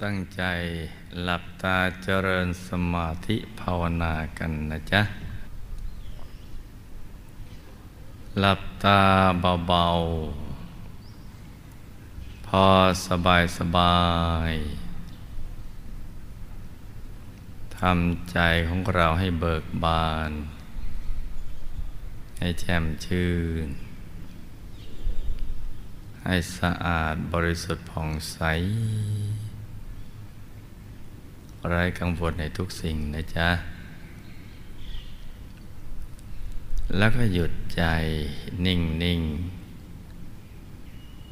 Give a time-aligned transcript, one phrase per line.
[0.00, 0.42] ตั้งใจ
[1.22, 5.02] หลับตาเจริญสมาธิภาวนากันนะจ๊ะ
[8.40, 9.00] หลับตา
[9.66, 12.66] เบาๆ พอ
[13.06, 14.00] สบายสบา
[14.50, 14.52] ย
[17.78, 18.38] ทำใจ
[18.68, 20.32] ของเราให้เบิกบาน
[22.38, 23.32] ให้แจ่มชื่
[23.64, 23.66] น
[26.24, 28.38] ให้สะอาดบริสุทธิ์ผ่องใส
[31.68, 33.48] ไร้กังวลในทุกสิ่งนะจ๊ะ
[36.96, 37.82] แล้วก็หยุดใจ
[38.66, 39.20] นิ่งนิ่ง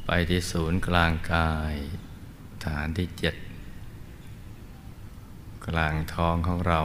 [0.05, 1.75] ไปที่ศูนย์กลางกาย
[2.65, 3.35] ฐานที่เจ็ด
[5.67, 6.81] กลางท้องของเรา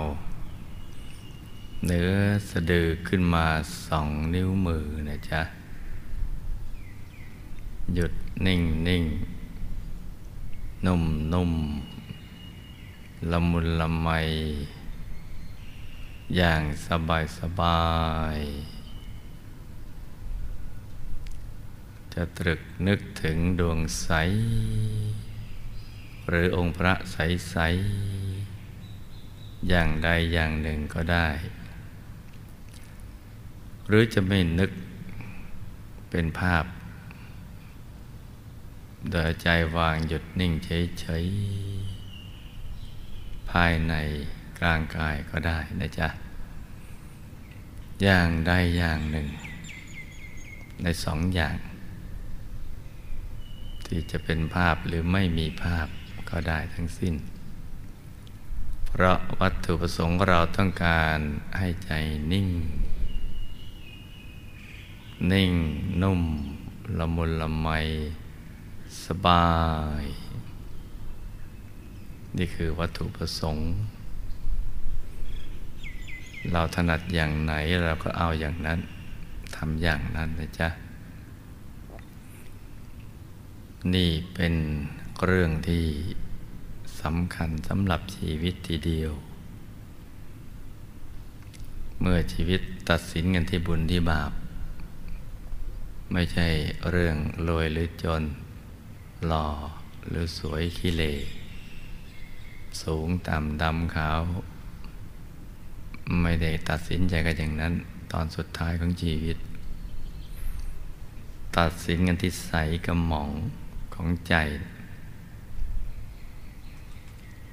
[1.86, 2.12] เนื้อ
[2.50, 3.46] สะดือขึ้นมา
[3.86, 5.42] สองนิ้วมือนะจ๊ะ
[7.94, 8.12] หยุด
[8.46, 9.04] นิ่งนิ่ง
[10.86, 11.52] นุ่มนุ่ม
[13.30, 14.08] ละมุนละไม
[16.36, 17.86] อย่างสบายสบา
[18.36, 18.38] ย
[22.14, 24.08] จะตรึกนึกถึงดวงใส
[26.28, 27.16] หรือองค์พระใส
[27.50, 27.56] ใส
[29.68, 31.28] อย่างใดอย่างหนึ่งก็ได้
[33.88, 34.70] หรือจะไม่นึก
[36.10, 36.64] เป็นภาพ
[39.10, 43.94] โดยใจวางหยุดนิ่งเฉยๆายใน
[44.58, 46.08] กลางกายก็ได้นะจ๊ะ
[48.02, 49.28] อย่างใดอย่างหนึ่ง
[50.82, 51.56] ในสองอย่าง
[53.86, 55.86] ที่จะเป็นภาพหรือไม่มีภาพ
[56.30, 57.14] ก็ได้ทั้งสิ้น
[58.86, 61.18] เพราะวัตถุประสงค์เราต้องการ
[61.58, 61.90] ให้ใจ
[62.32, 62.48] นิ่ง
[65.32, 65.52] นิ่ง
[66.02, 66.22] นุ่ม
[66.98, 67.68] ละมุนละไม
[69.04, 69.48] สบา
[70.02, 70.04] ย
[72.38, 73.66] นี่คือวัตถุประสงค์
[76.52, 78.78] เราถนัดอย่างไหนเราก็เอาอย่างนั้น
[79.56, 80.68] ทำอย่างนั้นนะจ๊ะ
[83.94, 84.54] นี่เป็น
[85.24, 85.84] เรื่องที่
[87.02, 89.12] สำคัญสำหรับชีวิตทีเดียว
[92.00, 94.32] เมื่อชีวิตตัดสินกันที่บุญที่บาป
[96.12, 96.48] ไม่ใช่
[96.90, 97.16] เรื่อง
[97.48, 98.22] รวยหรือจน
[99.26, 99.48] หล่อ
[100.08, 101.04] หรือสวยขี้เล
[102.82, 104.20] สูงต่ำดำขาว
[106.22, 107.74] ไม่ได้ตัดสินใจกันอย่างนั้น
[108.12, 109.36] ตอนสุดท้ายของชีวิต
[111.58, 112.52] ตัดสินกันที่ใส
[112.86, 113.30] กระหม่อง
[113.94, 114.34] ของใจ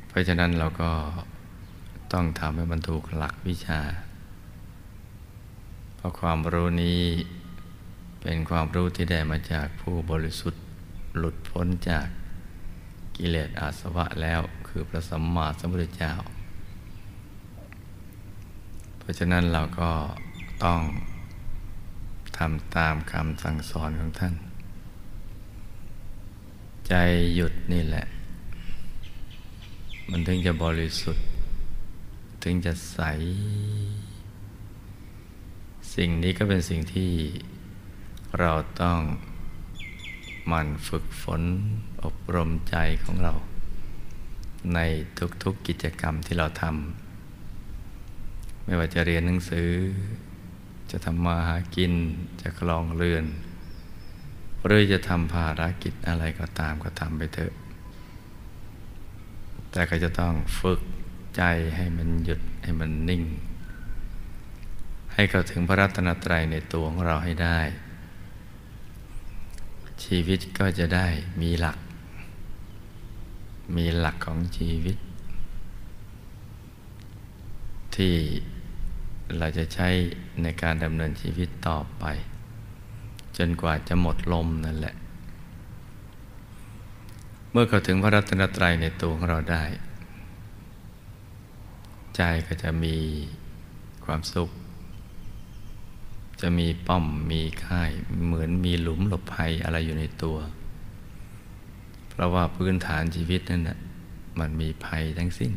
[0.08, 0.92] เพราะฉะนั้นเราก็
[2.14, 3.82] ต้องทำให้บรรทุกหลักวิชา
[5.96, 7.02] เพราะความรู้นี้
[8.22, 10.64] เป็นความรู้ที่ได้มาจากผู้บริสุทธิ์
[11.18, 12.08] หลุดพ้นจาก
[13.18, 14.42] กิเลสอาสวะแล้ว
[14.76, 16.14] คือพระสัมมาสัมพุทธเจ้า
[18.98, 19.92] เพราะฉะนั้นเราก็
[20.64, 20.82] ต้อง
[22.38, 24.34] ทำตามคำสั่งสอนของท่าน
[26.88, 26.94] ใจ
[27.36, 28.06] หยุดนี่แหละ
[30.10, 31.26] มันถึงจะบริสุทธิ์
[32.44, 33.00] ถึงจะใส
[35.96, 37.12] สิ่งนี้ก็เป็นสิ่งที่
[38.40, 38.52] เรา
[38.82, 39.00] ต้อง
[40.52, 41.42] มันฝึกฝน
[42.04, 43.34] อบรมใจของเรา
[44.76, 44.80] ใน
[45.44, 49.70] ทุกๆกิจกรรมที่เราทำไม่ว่าจะเรียนหนังสือ
[50.92, 51.94] จะทำมาหากิน
[52.42, 53.26] จะคลองเรือน
[54.66, 57.54] หรือจะทำภารกิจอะไรก็ตามก็ทำไปเถอะ
[59.72, 60.82] แต่ก็จะต้องฝึก
[61.36, 61.44] ใจ
[61.76, 63.24] ให้มันหยุดให้มันนิ่ง
[65.14, 67.60] ให้เข้าถึงพระรัตนตรัยในตัวของเราให้ได้
[70.04, 71.08] ชีวิตก็จะได้
[71.42, 71.78] มีหลัก
[73.76, 74.98] มีหลักของชีวิต
[77.96, 78.16] ที่
[79.38, 79.90] เราจะใช้
[80.42, 82.06] ในการดำเนินชีวิตต่อไป
[83.38, 84.96] จนกว่าจะหมดลมนั่นแหละ
[87.52, 89.64] เมื่อเข้าถึงพระรัตนตรัยในตัวของเราได้
[92.16, 92.96] ใจก็จะมี
[94.06, 94.50] ความสุข
[96.42, 97.92] จะมีป้อมมีค่าย
[98.26, 100.38] เหมือนมีหลุมหลบภัยอะไรอยู่ในตัว
[102.14, 103.80] เพราะว่าพื้นฐานชีวิตนั่นนะ
[104.40, 105.52] มันมีภัยทั้งสิ้น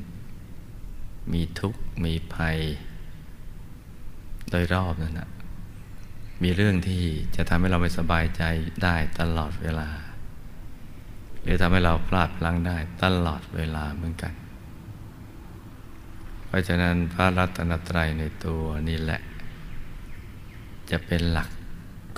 [1.33, 2.59] มีทุกข์มีภัย
[4.51, 5.29] โดยรอบนั่นนะ
[6.43, 7.03] มีเรื่องที่
[7.37, 8.43] จะทำให้เราไม่สบายใจ
[8.85, 9.89] ได้ตลอดเวลา
[11.43, 14.33] หรือทำให้เราพลาดพลั้งได้ตลอดเวลาเหมือนกัน
[16.47, 19.21] เพราะฉะนั้นพระรัตนตรัยในตัวนี่แหละ
[20.91, 21.51] จะเป็นหลัก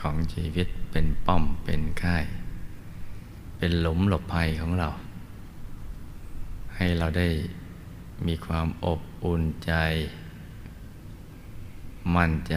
[0.00, 2.24] ของชีวิตเป็นป้อมเป็นค่าย
[3.58, 4.88] เป็นหลุมหลบภัยของเรา
[6.76, 7.28] ให้เราได้
[8.26, 9.72] มีความอบอุ่นใจ
[12.16, 12.56] มั่นใจ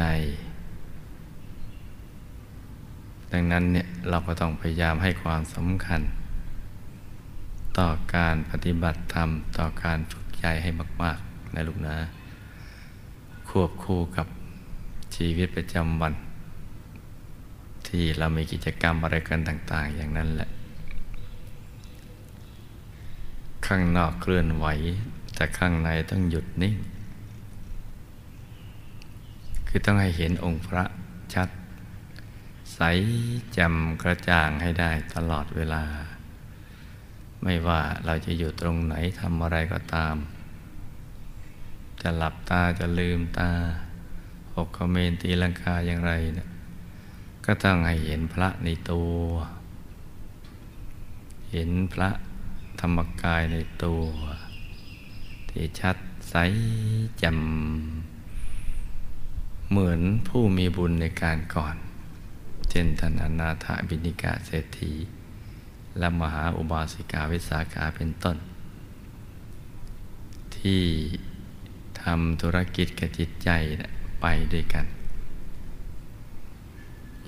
[3.32, 6.02] ดังนั้นเนี่ยเราก็ต้องพยายามให้ความสำคัญ
[7.78, 10.70] ต่อการปฏิบัติธรรม ต่อการฝึกใจให้
[11.04, 11.98] มาก ๆ นะลูกนะ
[13.50, 14.28] ควบคู่กับ
[15.16, 16.14] ชีวิตประจำวัน
[17.88, 20.50] ที่เรามีกิจกรรมอะไรกันต่าง ๆ อย่างนั้นแหละ
[23.68, 24.66] ข้างนอกเคลื่อนไหว
[25.36, 26.76] แต่ข้างในต้องหยุดนิ่ง
[29.68, 30.84] คือต้องให้เห็นองค์พระ
[31.34, 31.50] ชัด
[32.74, 32.80] ใส
[33.58, 35.84] จ่มกระจ่างให้ได้ตลอดเวลา
[37.44, 40.16] ไม่ว่าเราจะอยู่ตรงไหนทำอะไรก็ตาม
[42.02, 43.52] จะหลับตาจะลืมตา
[44.56, 46.50] หกคเมนตีลังกาอย่างไรเนะี่ย
[47.46, 49.14] ก็ต้องให้เห็นพระในตัว
[51.52, 52.10] เห็นพระ
[52.82, 54.04] ธรรมกายในตัว
[55.50, 55.98] ที่ชัด
[56.30, 56.36] ใส
[57.24, 57.34] จำ
[59.70, 61.76] เหมือนผู้มีบุญในการก่อน
[62.70, 64.94] เช่นท่านอนาถบินิกาเศรษฐี
[66.00, 68.38] และมหาอุบาสิกาวิสาขาเป็นต้น
[70.58, 70.84] ที่
[72.02, 73.50] ทำธุรกิจกับจิตใจ
[74.22, 74.86] ไปด้วยกัน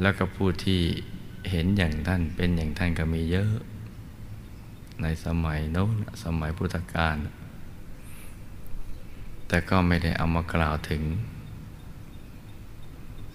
[0.02, 0.82] แล้วก็ผู้ที่
[1.50, 3.54] เห็นอย่างท่านเป็นอย่างท่านก็มีเยอะ
[5.04, 7.18] ในสมัยโน้นสมัยพุทธกาล
[9.48, 11.04] แต่ก็ไม่ได้เอามากล่าวถึง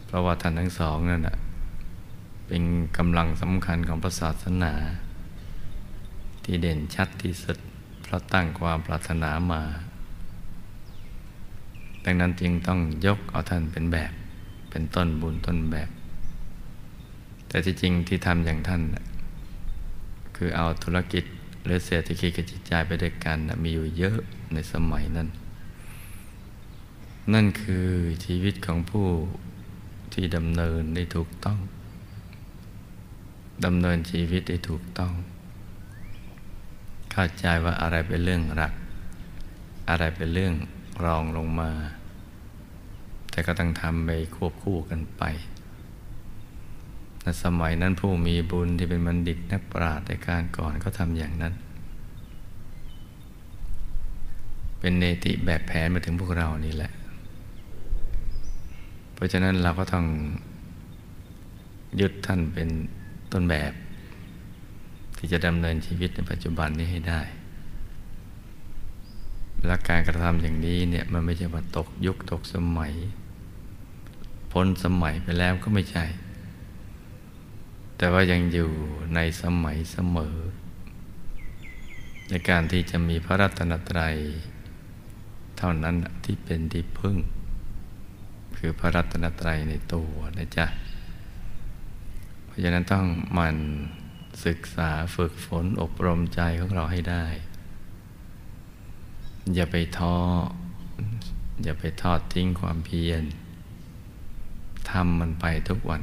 [0.07, 1.23] เพราะว่าท่านทั้งสองนั่น
[2.47, 2.63] เป็น
[2.97, 4.73] กำลังสำคัญของพระศาสนา
[6.45, 7.57] ที่เด่นชัดที่สุด
[8.03, 9.63] เพราะตั้งความปรารถนามา
[12.05, 14.13] ดังนั้นจึงต้องยกเอาท่านเป็นแบบ
[14.71, 15.91] เป็นต้นบุญต้นแบบ
[17.49, 18.83] แต่ที่จริงที่ทำอย่างท่าน
[20.37, 21.25] คือเอาธุรกิจ
[21.65, 24.19] หรือเศรษฐกิจกับจิตใจไปด้วยกันมีอยู่เยอะ
[24.53, 25.29] ในสมัยนั้น
[27.35, 27.89] นั่นคือ
[28.25, 29.09] ชีวิตของผู้
[30.13, 31.59] ที่ดำเนินได้ถูกต้อง
[33.65, 35.13] ดำเนินชีวิตได้ถูกต้อง
[37.13, 38.73] เข้าใจว่าอะไรเป็นเรื่องรัก
[39.89, 40.55] อะไรเป็นเรื่อง
[41.05, 41.71] รองลงมา
[43.31, 45.23] แต่ก็ต้องทำไปควบคู่กันไป
[47.45, 51.55] สมัยนั้นผู้มีบุญที่เป็นบัณฑิตนักปราชญ์ในการก่อนก็ทำอย่างนั้น
[54.81, 56.93] เป็นเนติแบบแผนมาถึงพวกเรานี่แหละ
[59.15, 60.07] เพราะฉะนั้นเราก็ต้อง
[62.01, 62.69] ยึดท่านเป็น
[63.33, 63.73] ต้นแบบ
[65.17, 67.21] ที่จะดำเนินชีวิตในปัจจุบันนี้ให้ได้
[69.67, 72.93] และการกระทำอย่างนี้เนี่ยมันไม่ใช่ว่าตกยุคตกสมัย
[74.53, 76.05] พ้นสมัยไปแล้วก็ไม่ใช่
[77.99, 78.71] แต่ว่ายังอยู่
[79.15, 80.37] ในสมัยเสมอ
[82.29, 84.17] ในการที่จะมีพระรัตนตรัย
[85.59, 87.17] เท่านั้นที่เป็นที่พึ่ง
[88.57, 90.67] คือพระรัตนตรัยในตัวนะจ๊ะ
[92.45, 93.07] เพราะฉะนั้นต้อง
[93.39, 93.57] มัน
[94.47, 97.27] ศึกษาฝึกฝนอบรมใจของเราให้ได้
[99.55, 100.17] อย่าไปท้อ
[101.63, 103.23] อย่าไปทอดทิ้งความเพียร
[104.91, 106.03] ทำมันไปทุกวัน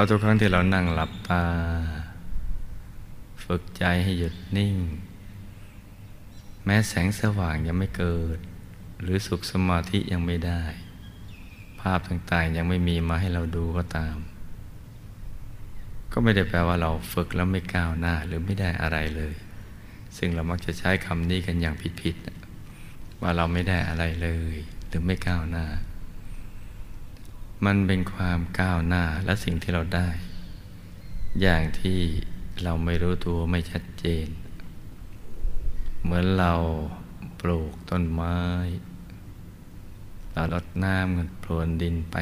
[0.00, 1.44] ราะทุกครั้งที่เรานั่งหลับตา
[3.44, 4.76] ฝึกใจให้หยุดนิ่ง
[6.64, 8.38] แม้แสงสว่างยังไม่เกิด
[9.00, 10.62] หรือสุขสมาธิยังไม่ได้
[11.80, 14.16] ภาพต่างๆยังไม่มีมาให้เราดูก็ตาม
[16.12, 19.34] ก็ไม่ได้แปลว่าเราฝึกแล้วไม่ก้าวหน้าหรือไม่ได้อะไรเลย
[20.16, 25.66] ซึ่งเรามักจะใช้คำนี้กันอย่างผิดๆว่าเราไม่ได้อะไรเลย หรือไม่ก้าวหน้า
[27.66, 30.08] มันเป็นความก้าวหน้าและสิ่งที่เราได้
[31.40, 31.98] อย่างที่
[32.62, 34.26] เราไม่รู้ตัวไม่ชัดเจน
[36.02, 36.52] เหมือนเรา
[37.40, 38.36] ปลูกต้นไม้
[40.32, 42.16] เราลดน้ำเงินพรวนดินไป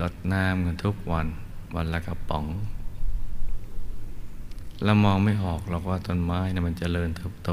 [0.00, 1.26] ลดน้ำเงินทุกวัน
[1.74, 2.46] วันละกระป๋อง
[4.84, 7.50] เรามองไม่ออกหรอกว่าต้นไม้นะมันจเจริญเติบโต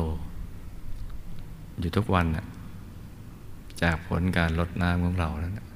[1.80, 2.46] อยู่ทุกวันนะ
[3.82, 5.69] จากผลการลดน้ำของเราแล้วนะ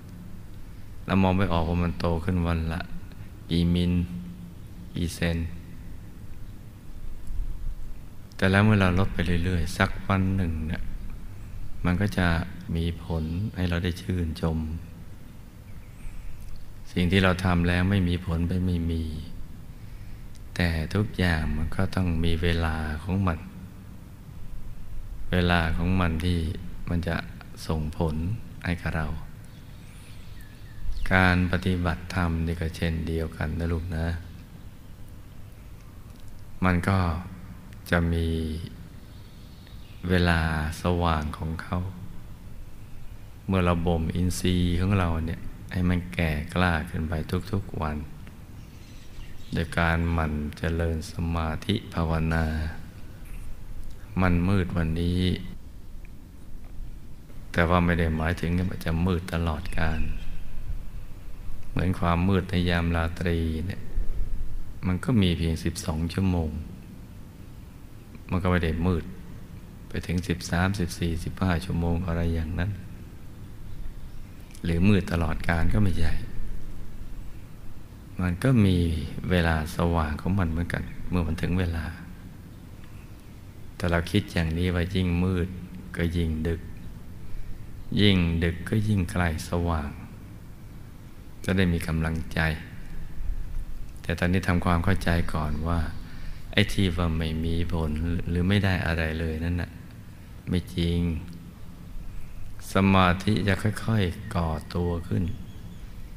[1.05, 2.81] เรามองไม่ออกว่ามันโตขึ้นวันละ
[3.49, 3.93] กี่มิล
[4.95, 5.37] กี่เซน
[8.35, 10.83] แต่แล้วเมื่อเราลดไปเรื่อยๆ สักวันหนึ่งเนี่ย
[11.85, 12.27] มันก็จะ
[12.75, 13.23] มีผล
[13.55, 14.57] ให้เราได้ชื่นชม
[16.91, 19.03] สิ่งที่เราทำแล้วไม่มีผลไปไม่มี
[20.55, 23.39] แต่ทุกอย่างมันก็ต้องมีเวลาของมัน
[25.31, 26.39] เวลาของมันที่
[26.89, 27.15] มันจะ
[27.67, 28.15] ส่งผล
[28.65, 29.07] ให้กับเรา
[31.11, 34.07] การปฏิบัติธรรมนี่ก็เช่นเดียวกันนะลูกนะ
[36.63, 36.99] มันก็
[37.91, 38.27] จะมี
[40.09, 40.39] เวลา
[40.81, 41.77] สว่างของเขา
[43.47, 45.41] เมื่อเราบ่มอินทรีย์ของเราเนี่ย
[45.71, 47.13] ให้มันแก่กล้าขึ้นไป
[47.51, 47.97] ทุกๆวัน
[49.53, 52.45] โดยการหมั่นเจริญสมาธิภาวนา
[54.21, 55.21] มันมืดวันนี้
[57.51, 60.01] แต่ว่าไม่ได้หมายถึงว่าจะมืดตลอดการ
[61.73, 63.37] เหมือนความมืดในยามราตรี
[63.67, 63.81] เนี่ย
[64.87, 66.49] มันก็มีเพียงสิบสองชั่วโมง
[68.31, 69.03] มันก็ไม่ได้มืด
[69.89, 72.71] ไปถึงสิบสามสิบสี่สิบห้าชั่วโมงอะไรอย่างนั้น
[74.63, 76.13] หรือมืดตลอดการก็ไม่ใช่
[78.21, 78.77] มันก็มี
[79.29, 81.85] เวลาสว่างของมันเหมือนกัน เมื่อมันถึงเวลา
[83.75, 85.47] แต่เราคิดอย่างนี้ว่ายิ่งมืด
[85.97, 86.61] ก็ยิ่งดึก
[88.01, 89.91] ยิ่งดึกก็ยิ่งใกล้สว่าง
[91.45, 92.39] จะได้มีกำลังใจ
[94.01, 95.79] แต่ตอนนี้ทำความเข้าใจก่อนว่า
[96.53, 97.91] ไอ้ที่ว่าไม่มีผล
[98.29, 99.71] หรือไม่ได้อะไรเลยนั่นนะ่ะ
[100.49, 100.99] ไม่จริง
[102.73, 105.23] สมาธิจะค่อยๆก่อตัวขึ้น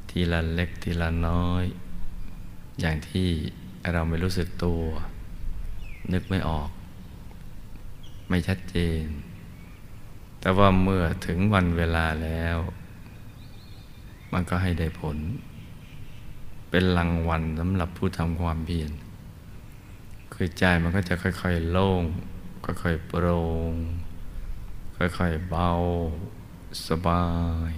[0.09, 1.63] ทีละเล็กทีละน้อย
[2.79, 3.29] อย่างที่
[3.91, 4.83] เราไม่รู้สึกตัว
[6.13, 6.69] นึกไม่ออก
[8.29, 9.05] ไม่ชัดเจน
[10.39, 12.57] แต่ว่าเมื่อถึงวันเวลาแล้ว
[14.33, 15.17] มันก็ให้ได้ผล
[16.69, 18.91] เป็นรางวัลสำหรับผู้ทำความเพียร
[20.33, 22.03] คือใจมันก็จะค่อยๆโล่ง
[22.65, 23.39] ค่อยๆโปร่
[23.71, 23.73] ง
[24.97, 25.69] ค่อยๆเบา
[26.87, 27.25] สบา
[27.71, 27.73] ย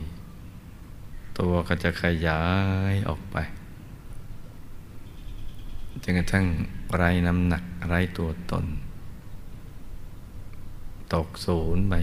[1.38, 2.44] ตัวก็จะขยา
[2.92, 3.38] ยออกไป
[6.04, 6.46] จนกระทั่ง
[6.96, 8.66] ไร้น้ำหนักไร้ตัวตน
[11.14, 11.94] ตกศูนย์ไป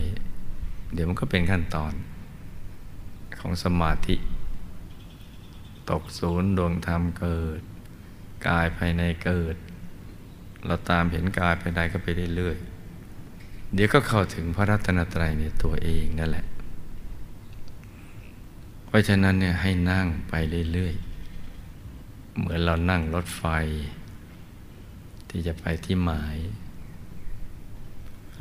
[0.92, 1.92] เดี๋ยวมันก็เป็นขั้นตอน
[3.40, 4.16] ของสมาธิ
[5.90, 7.60] ตกศูนย์ดวงธรรมเกิด
[8.48, 9.56] กายภายในเกิด
[10.66, 16.46] เราตามเห็นกายภายในก็ไปเรื่อยๆเดี๋ยวก็เข้าถึงพระรัตนตรัยในตัวเองนั่นแหละ
[18.86, 20.34] เพราะฉะนั้นเนี่ยให้นั่งไป
[20.72, 23.44] เรื่อยๆ เหมือนเรานั่งรถไฟ
[25.28, 26.36] ที่จะไปที่หมาย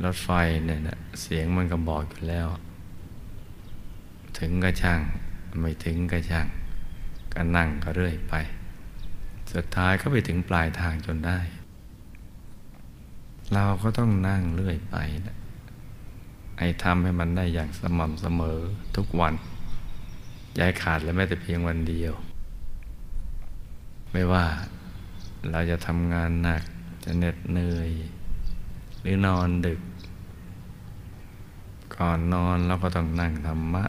[0.04, 0.30] รถไฟ
[0.66, 2.48] เนี่ยนะเสียงมันก็บอกอยู่แล้ว
[4.38, 5.00] ถึงก็ช่าง
[5.60, 6.46] ไม่ถึงก็ช่าง
[7.36, 8.34] ก็นั่งก็เรื่อยไป
[9.54, 11.38] สุดท้ายก็ไปถึงปลายทางจนได้
[13.54, 15.36] เราก็ต้องนั่งเรื่อยไปนะ
[16.58, 18.58] ไอ้ทำให้มันได้อย่างสม่ำเสมอ
[18.96, 19.34] ทุกวัน
[20.58, 22.12] ย้ายขาดและแม้แต่เพียงวันเดียว
[24.12, 24.44] ไม่ว่า
[25.50, 26.62] เราจะทำงานหนัก
[27.04, 27.90] จะเหน็ดเหนื่อย
[29.00, 29.80] หรือนอนดึก
[31.96, 33.84] ก่อนนอนเราก็ต้องนั่งธรรมะ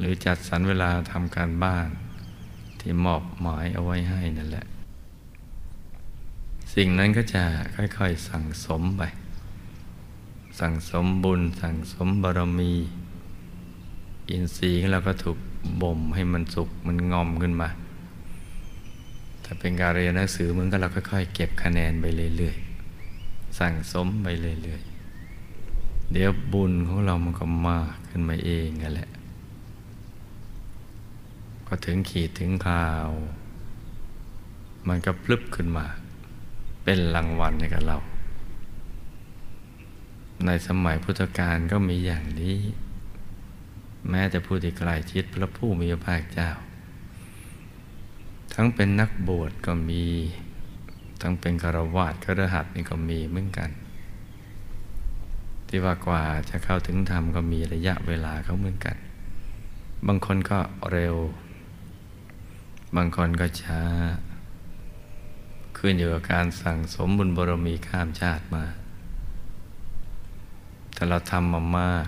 [0.00, 1.88] หรือจัดสรรเวลาทำการบ้าน
[2.80, 4.66] ที่มอบหมายเอาไว้ให้นั่นแหละ
[6.74, 7.44] สิ่งนั้นก็จะ
[7.76, 9.02] ค่อยๆสั่งสมไป
[10.60, 12.72] สั่งสมบุญ สั่งสมบารมี
[14.30, 15.38] อินทรีย์ของเราก็ถูก
[15.82, 17.68] บ่มให้มันสุกมันงอมขึ้นมา
[19.44, 22.04] ถ้าเป็นการเรียนหนังสือมันก็เราค่อยๆเก็บคะแนนไป
[22.36, 29.08] เรื่อยๆ สั่งสมไปเรื่อยๆ เดี๋ยวบุญของเรามันก็มากขึ้นมาเองนั่นแหละ
[31.72, 33.08] ก็ถึงขีดถึงคราว
[34.88, 35.86] มันก็พลึบขึ้นมา
[36.84, 37.98] เป็นรางวัลให้กับเรา
[40.46, 42.56] ในสมัยพุทธกาลก็มีอย่างนี้
[44.08, 46.50] แม้แต่ผู้ที่ใกล้ชิดพระผู้มีพระภาคเจ้า
[48.54, 50.04] ทั้งเป็นนักบวชก็มี
[51.22, 53.70] ทั้งเป็นคารวาสครหัสนี่ก็มีเหมือนกัน
[55.68, 58.96] ที่ว่ากว่าจะเข้าถึงธรรมก็มีระยะเวลาเขาเหมือนกัน
[60.06, 60.58] บางคนก็
[60.92, 61.16] เร็ว
[62.96, 63.82] บางคนก็ช้า
[65.78, 68.64] ขึ้นอยู่กับการสั่งสมบุญบารมีข้ามชาติมา
[70.92, 72.06] แต่เราทำมามาก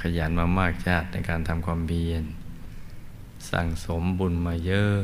[0.00, 2.24] ขยันมามากชาติในการทำความเพียร
[3.50, 4.98] สั่งสมบุญมาเยอะ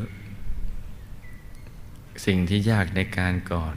[2.25, 3.75] สิ่งที่ยากในการก่อน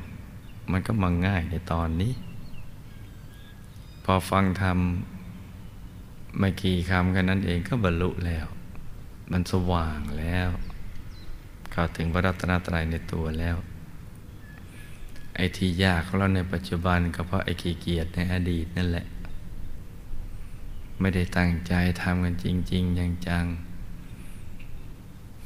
[0.71, 2.13] มันก็มาง่ายในตอนนี้
[4.03, 4.77] พอฟังธรรม
[6.39, 8.47] ไม่กี่คำกันนั้นเองก็บรรลุแล้ว
[9.31, 10.49] มันสว่างแล้ว
[11.79, 13.57] เข้าถึงพระรัตนตรัยในตัวแล้ว
[15.35, 19.05] ไอ้ที่ยากของเราในปัจจุบันก็เพราะไอ้ขี้เกียจในอดีตนั่นแหละ
[20.99, 23.45] ไม่ได้ตั้งใจทำกันจริงๆอย่างจัง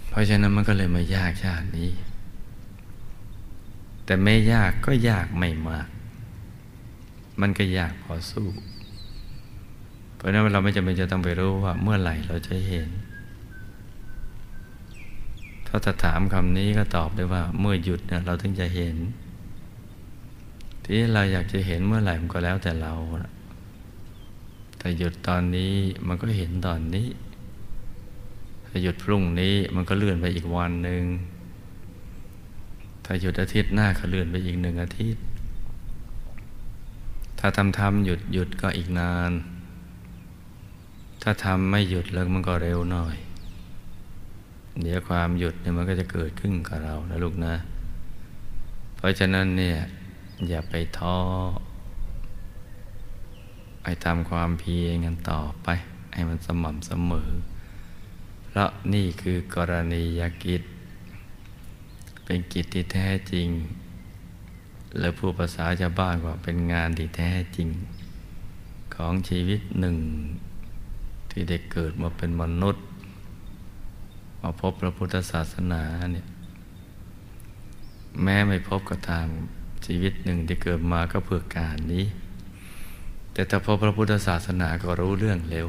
[0.09, 1.91] เพราะฉะนั้นมันก็เลยมายากชาตินี้
[4.05, 5.87] แต่ไม่ยากก็ยากไม่มาก
[7.41, 8.47] มันก็ยากพอสู้
[10.15, 12.89] เพราะนั้นเราไม่จำเป็นจะต้องไปรู้ว่าเมื่อไหร่เราจะเห็น
[15.73, 18.95] ถ้าจะถามคำนี้ก็ตอบได้ว่าเมื่อหยุดเนี่ยเราถึงจะเห็น
[20.83, 22.93] ทีนี้เราอยากจะเห็นเมื่อไหร่มันก็แล้วแต่เรา
[24.77, 25.73] แต่หยุดตอนนี้
[26.07, 27.07] มันก็เห็นตอนนี้
[28.65, 31.03] ถ้าหยุดพรุ่งนี้มันก็เลื่อนไปอีกวันหนึ่ง
[33.05, 35.23] ถ้าหยุดอาทิตย์หน้าก็เลื่อนไปอีกหนึ่งอาทิตย์
[37.39, 39.31] ถ้าทำทำหยุดหยุดก็อีกนาน
[41.23, 43.15] ถ้าทำไม่หยุดแล้วมันก็เร็วหน่อย
[44.81, 47.55] เดี๋ยวความหยุดเนี่ยมันก็จะเกิดขึ้นกับเรานะลูกนะ
[48.95, 49.77] เพราะฉะนั้นเนี่ย
[50.47, 51.17] อย่าไปท้อ
[53.83, 55.67] ไปทำความเพียรกันต่อไป
[56.13, 57.29] ให้มันสม่ำเสมอ
[58.47, 60.63] เพราะนี่คือกรณียกิจ
[62.25, 63.47] เป็นกิจที่แท้จริง
[64.99, 67.69] และผู้ภาษาชาวบ้านว่าเป็นงานที่แท้จริง
[68.95, 69.97] ของชีวิตหนึ่ง
[71.31, 72.85] ที่ได้เกิดมาเป็นมนุษย์
[74.41, 76.27] มาพบพระพุทธศาสนาเนี่ย
[78.23, 79.27] แม้ไม่พบก็ตาม
[79.85, 82.05] ชีวิตหนึ่งที่เกิดมาก็เพื่อการนี้
[83.33, 85.67] แต่ถ้าพบพระพุทธศาสนาก็รู้เรื่องเร็ว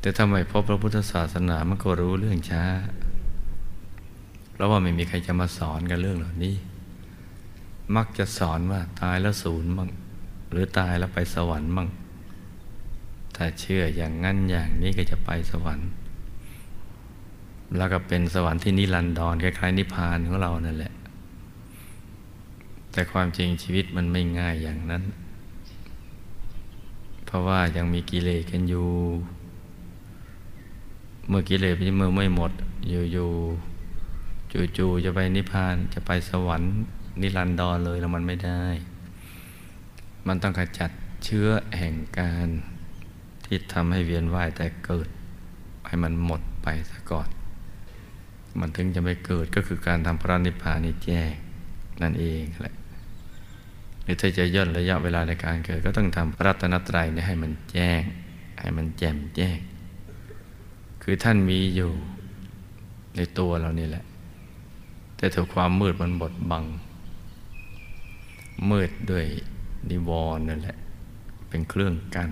[0.00, 2.64] แต่ถ้าไมพบพระพุทธศาสนามันก็รู้เรื่องช้า
[4.52, 6.54] เพราะว่าไม่มีใครจะมาสอนกันเรื่องเหล่านี้
[7.96, 9.90] มักจะสอนว่าตายแล้วศูนย์มั่ง
[10.50, 11.88] หรือตายแล้วไปสวรรค์มั่ง
[13.36, 15.88] ถ้าเชื่ออย่างงั้นอย่างนี้ก็จะไปสวรรค์
[17.76, 20.92] แล้วก็เป็นสวรรค์ที่นิรันดรคล้ายๆนิพพานของเรานั่นแหละ
[22.92, 25.02] แต่ความจริงชีวิตมันไม่ง่ายอย่างนั้น
[27.26, 28.88] เพราะว่ายังมีกิเลสกันอยู่
[31.28, 32.52] เมื่อกิเลสเมื่อไม่หมด
[32.88, 36.72] อยู่ๆจู่ๆจะไปนิพพานจะไปสวรรค์
[37.20, 38.62] นิรันดรเลยแล้วมันไม่ได้
[40.26, 40.90] มันต้องขจัด
[41.24, 41.48] เชื้อ
[41.78, 42.48] แห่งการ
[43.44, 45.08] ที่ทำให้เวียนว่ายแต่เกิด
[45.86, 47.28] ให้มันหมดไปซะก่อน
[48.58, 51.30] มันถึงจะไม่เกิดก็คือการทำพระนิพพานนี่แจ้ง
[52.02, 52.74] นั่นเองแหละ
[54.02, 58.00] หรือถ้าจะย่นระยะเวลาในการเกิด ก็ต้องทำพระรัตนตรัยนี่ให้มันแจ้ง
[58.60, 59.58] ให้มันแจ่มแจ้ง
[61.02, 61.90] คือท่านมีอยู่
[63.16, 64.04] ในตัวเรานี่แหละ
[65.16, 66.64] แต่ถูกความมืดมันบดบัง
[68.70, 69.24] มืดด้วย
[69.90, 70.76] นิวรณ์นั่นแหละ
[71.48, 72.30] เป็นเครื่องกั้น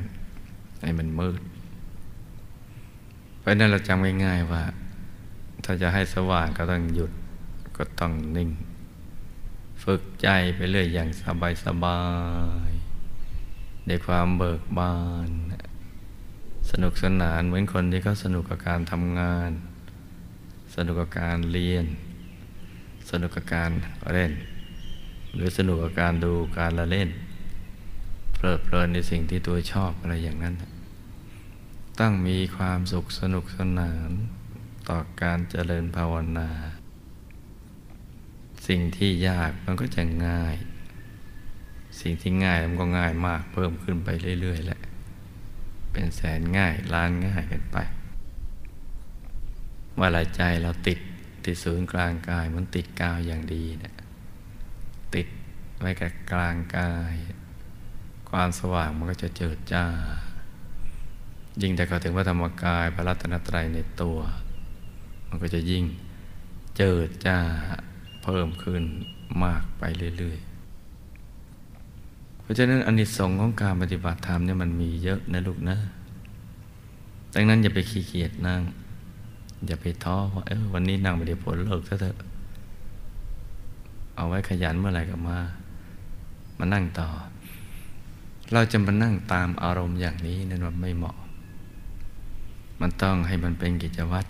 [0.83, 1.40] ให้มันมืด
[3.38, 4.62] เพราะนั้นเราจำง่ายๆว่า
[5.70, 7.12] ถ้าจะให้สว่างก็ต้องหยุด
[7.76, 8.50] ก็ต้องนิ่ง
[9.83, 12.02] ฝึกใจไปเรื่อยอย่างสบายสบา
[12.68, 12.70] ย
[13.87, 14.96] ในความเบิกบา
[15.28, 15.31] น
[16.70, 19.50] สนุกสนานเหมือนคนที่เขาสนุกกับการทำงาน
[20.74, 21.85] สนุกกับการเรียน
[23.11, 23.70] สนุกกับการ
[24.12, 24.33] เล่น
[25.35, 27.09] หรือสนุกกับการดูการละเล่น
[28.35, 30.54] เพลิดเพลินในสิ่งที่ตัวชอบอะไรอย่างนั้น
[32.00, 34.12] ต้องมีความสุขสนุกสนาน
[34.88, 36.48] ต่อการเจริญภาวนา
[38.68, 40.57] สิ่งที่ยากมันก็จะง่าย
[42.01, 44.09] สิ่งที่ง่ายมันก็ง่ายมากเพิ่มขึ้นไป
[44.40, 44.81] เรื่อย ๆ แหละ
[45.92, 47.79] เป็นแสนง่ายล้านง่ายกันไป
[49.94, 50.98] เมื่อไรใจเราติด
[51.44, 53.94] ที่ศูนย์กลางกายมันติดกาวอย่างดีเนะี่ย
[55.14, 55.27] ติด
[55.79, 57.14] ไว้กับกลางกาย
[58.31, 59.87] ความสว่างมันก็จะเจิดจ้า
[61.62, 64.18] ยิ่งแต่ก็ถึงว่าธรรมกายพระรัตนตรัยในตัว
[65.28, 65.84] มันก็จะยิ่ง
[66.76, 67.38] เจิดจ้า
[68.28, 68.82] พิ่มขึ้น
[69.44, 69.82] มากไป
[70.18, 75.76] เรื่อยๆ เพราะฉะนั้นอนนิสงส์ของการปฏิบัติธรรมเนี่ยมันมีเยอะนะลูกนะ
[77.34, 78.60] ดังนั้นอย่าไปขี้เกียจนั่ง
[79.66, 82.16] อย่าไปท้อว่าเออวันนี้นั่งไม่ได้ผลเลิกซะเถอะ
[84.16, 85.38] เอาไว้ขยันเมื่อไหร่ก็มา
[86.58, 87.08] มานั่งต่อ
[88.52, 91.16] เราจะมานั่งตามอารมณ์อย่างนี้นั่นว่าไม่เหมาะ
[92.80, 94.28] มันต้องให้มันเป็นกิจวัตร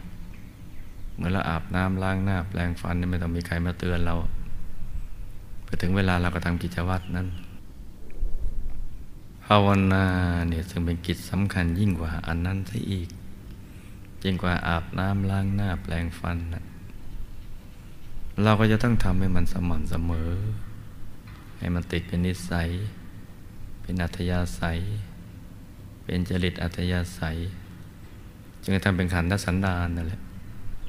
[1.18, 4.14] เมื่อเราอาบน้ำล้างหน้า แปลงฟันไม่ต้องมีใครมาเตือนเรา
[5.66, 7.26] พอถึงเวลาเราก็ทำกิจวัตรนั้น
[9.46, 10.04] ภาวนา
[10.48, 13.08] เนี่ยซึ่งเป็นกิจสำคัญยิ่งกว่าอันนั้นซะอีก
[14.24, 16.64] ยิ่งกว่าอาบน้ำล้างหน้าแปลงฟันนะ
[18.42, 20.30] เราก็จะต้องทำให้มันสม่ำเสมอ
[21.58, 22.68] ให้มันติดเป็นนิสัย
[23.80, 24.78] เป็นอัธยาศัย
[26.04, 27.36] เป็นจริตอัธยาศัย
[28.62, 30.20] จึงจะทำเป็นขันธสันดานนั่นแหละ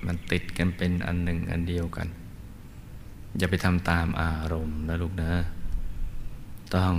[0.06, 2.08] มันติดกันเป็นอันหนึ่งอันเดียวกัน
[3.38, 5.32] อย่าไปทำตามอารมณ์นะลูกนะ
[6.76, 6.94] ต้อง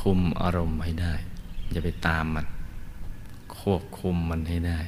[0.00, 1.14] คุมอารมณ์ให้ได้
[1.70, 2.46] อย่าไปตามมัน
[3.58, 4.80] ควบคุมมันให้ได้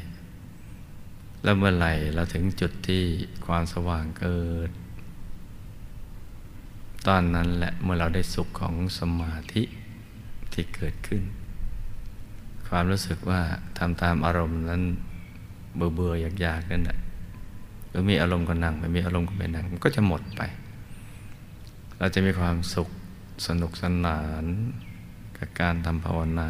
[1.42, 3.02] แล้วเมื่อไหร่เราถึงจุดที่
[3.46, 4.70] ความสว่างเกิด
[7.06, 9.62] ตอนนั้นแหละเมื่อเราได้สุขของสมาธิ
[10.52, 11.22] ที่เกิดขึ้น
[12.68, 13.42] ความรู้สึกว่า
[13.78, 14.82] ทำตามอารมณ์นั้น
[15.76, 16.98] เบื่อเบื่ออยากๆนั่นแหละ
[17.94, 20.42] รือมีอารมณ์ก็นั่งไม่มีอารมณ์ก็ไม่นั่งมันก็จะหมดไป
[21.98, 22.88] เราจะมีความสุข
[23.46, 24.44] สนุกสนาน
[25.38, 26.48] กับการทำภาวนา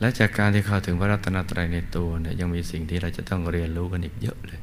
[0.00, 4.60] และจากการที่เข้าถึงพระรัตนตรัยในตัวเนี่ยยังมีสิ่งที่เราจะต้องเรียนรู้กันอีกเยอะเลย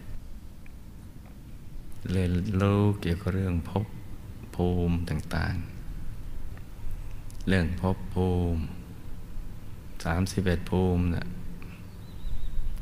[2.12, 3.86] เรียนรู้เกี่ยวกับเรื่องภพ
[4.56, 8.62] ภูมิต่างๆ เรื่องภพภูมิ
[10.06, 11.28] สามสิบเอ็ดภูมินะ่ะ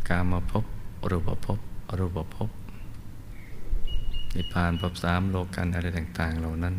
[0.10, 0.64] การมาพบ
[1.10, 1.60] รูปภพ
[1.98, 2.50] รูปภพ
[4.36, 6.76] นิพพานภพสามโลกันอะไรต่าง ๆ เหล่านั้น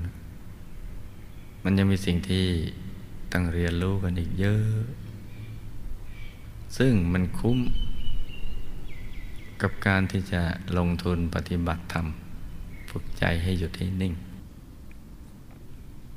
[1.63, 2.45] มันยังมีสิ่งที่
[3.33, 4.65] ต้องเรียนรู้กันอีกเยอะ
[6.77, 7.59] ซึ่งมันคุ้ม
[9.63, 10.43] กับการที่จะ
[10.79, 12.07] ลงทุนปฏิบัติธรรม
[12.91, 14.15] ฝึกใจให้หยุดให้นิ่ง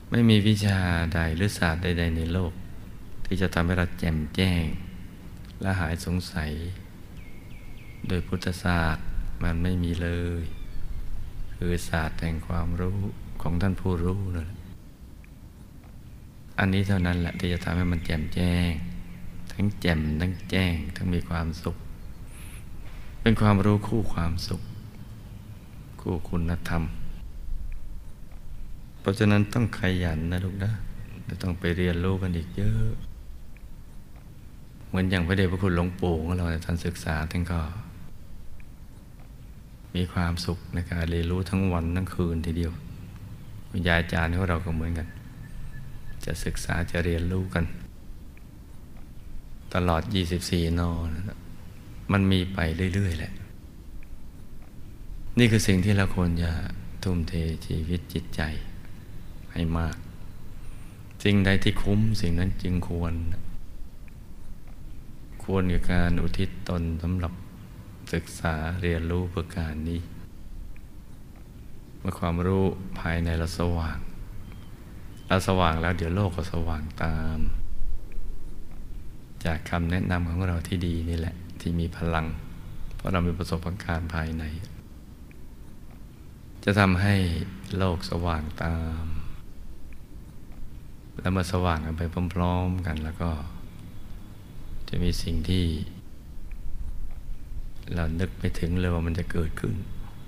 [0.09, 0.79] ไม่มีวิชา
[1.13, 2.53] ใดหรือศาสตร์ใด ๆ ในโลก
[3.25, 4.63] ที่จะทำให้เราแจ่มแจ้ง
[5.61, 6.51] และหายสงสัย
[8.07, 9.05] โดยพุทธศาสตร์
[9.43, 10.09] มันไม่มีเล
[10.41, 10.43] ย
[11.55, 12.97] คือศาสตร์แห่งความรู้
[13.41, 14.59] ของท่านผู้รู้นั่นแหละ
[16.59, 18.71] อันนี้เท่านั้นแหละที่จะทำให้มันแจ่มแจ้ง
[19.51, 21.77] ทั้งแจ่มทั้งแจ้ง ทั้งมีความสุข
[23.21, 24.61] เป็นความรู้คู่ความสุข
[26.01, 26.83] คู่คุณธรรม
[28.99, 32.91] เพราะฉะนั้นต้องขยันนะลูกนะะต้องไปเรียนรู้กันอีกเยอะ
[34.87, 37.59] เหมือนอย่างพระเดชพระคุณหลวงปู่ของเราท่านศึกษาท่านก็
[39.95, 42.73] มีความสุขในการเรียนรู้ทั้งวันทั้งคืนทีเดียว
[43.71, 45.07] วิญญาอาจารย์ของเราก็เหมือนกัน
[46.25, 47.65] จะศึกษาจะเรียนรู้กัน
[49.73, 50.03] ตลอด
[50.45, 51.09] 24 นอน
[52.11, 52.59] มันมีไป
[52.93, 53.33] เรื่อย ๆ แหละ
[55.39, 56.51] นี่คือสิ่งที่เราควรจะ
[57.03, 57.33] ทุ่มเท
[57.65, 58.41] ชีวิตจิตใจ
[59.53, 59.95] ให้มาก
[61.23, 63.13] สิ่งใดที่คุ้มสิ่งนั้นจึงควร
[65.43, 67.33] ควรกับการอุทิศตนสำหรับ
[68.13, 70.01] ศึกษาเรียนรู้เพื่อการนี้
[71.99, 72.65] เมื่อความรู้
[72.99, 73.97] ภายในเราสว่าง
[75.27, 77.39] เราสว่างแล้วเดี๋ยวโลกก็สว่างตาม
[79.45, 82.27] จากคำแนะนำของเราที่ดีนี่แหละ ที่มีพลัง
[82.95, 84.43] เพราะเรามีประสบการณ์ภายใน
[86.63, 87.15] จะทำให้
[87.77, 89.05] โลกสว่างตาม
[91.19, 92.01] แล้วมาสว่างกันไป
[92.33, 93.31] พร้อม ๆ กันแล้วก็
[94.89, 95.65] จะมีสิ่งที่
[97.95, 99.75] เรานึกไม่ถึงเลยว่ามันจะเกิดขึ้น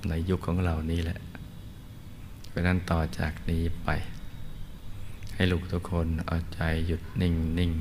[0.09, 1.19] ในยุคของเรานี้แหละ
[2.47, 3.89] เพราะนั้นต่อจากนี้ไป
[5.35, 7.71] ให้ลูกทุกคนเอาใจหยุดนิ่งนิ่ง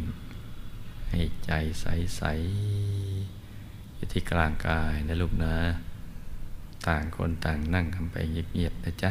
[1.11, 2.23] ให้ใจใสใส
[3.95, 5.55] อยู่ที่กลางกายนะลูกนะ
[6.87, 9.11] ต่างคนต่างนั่งกันไปเงียบๆนะจ๊ะ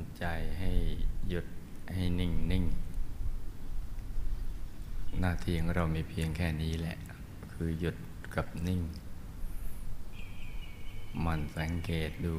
[0.00, 0.24] ำใจ
[0.58, 0.70] ให้
[1.28, 1.46] หยุด
[1.94, 2.64] ให้นิ่งนิ่ง
[5.20, 6.96] หน้าที่ของเรามีเพียงแค่นี้แหละ
[7.52, 7.96] คือหยุด
[8.34, 8.80] กับนิ่ง
[11.24, 12.36] มันสังเกตดู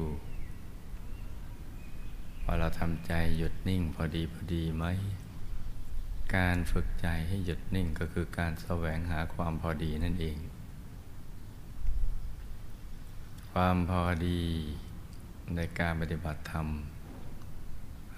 [2.44, 4.84] ว่าเราทำใจหยุดนิ่งพอดีพอดีไหม
[6.36, 10.38] การฝึกใจให้หยุดนิ่งก็คือการแสวงหาความพอดีนั่นเอง
[13.52, 14.40] ความพอดี
[15.54, 16.66] ในการปฏิบัติธรรม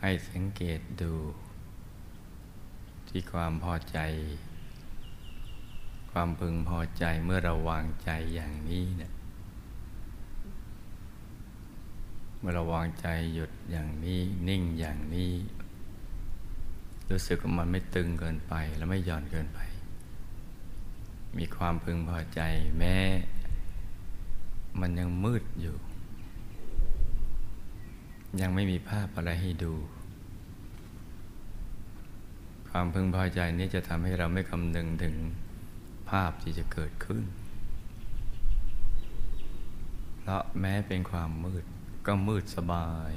[0.01, 1.14] ให้สังเกตดู
[3.09, 3.99] ที่ความพอใจ
[6.11, 9.12] ความพึงพอใจเมื่อเราวางใจอย่างนี้เนี่ย
[12.38, 15.32] เมื่อเราวางใจหยุดอย่างนี้นิ่งอย่างนี้
[17.11, 19.61] รู้สึกว่ามันไม่ตึงเกินไปและไม่หย่อนเกินไป
[21.36, 22.40] มีความพึงพอใจ
[22.78, 22.97] แม้
[24.80, 25.76] มันยังมืดอยู่
[28.41, 29.74] ยังไม่มีภาพอะไรให้ดู
[32.70, 35.14] ความพึงพอใจนี้จะทำให้เราไม่คำนึงถึง
[36.11, 37.24] ภาพที่จะเกิดขึ้น
[40.18, 41.64] เพราะแม้เป็นความมืด
[42.07, 43.12] ก็มืดสบาย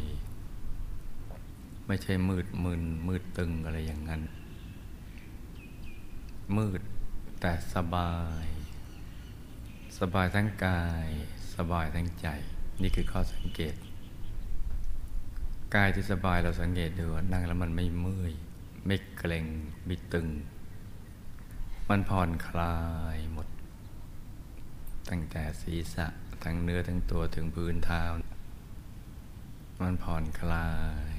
[1.87, 4.21] ไม่ใช่มืดมึนมืดตึงอะไรอย่างนั้น
[6.57, 6.81] มืด
[7.41, 8.45] แต่สบาย
[9.99, 11.07] สบายทั้งกาย
[11.55, 12.27] สบายทั้งใจ
[12.81, 13.75] นี่คือข้อสังเกต
[15.75, 18.33] กายที่สบายเราสังเกตดูนั่งแล้วมันไม่เมื่อย
[18.85, 19.45] ไม่เกร็ง
[19.85, 20.27] ไม่ตึง
[21.89, 22.77] มันผ่อนคลา
[23.15, 23.47] ยหมด
[25.09, 26.07] ตั้งแต่ศีรษะ
[26.43, 28.03] ทั้งเนื้อทั้งตัวถึงพื้นเท้า
[29.79, 30.69] มันผ่อนคลา
[31.07, 31.09] ย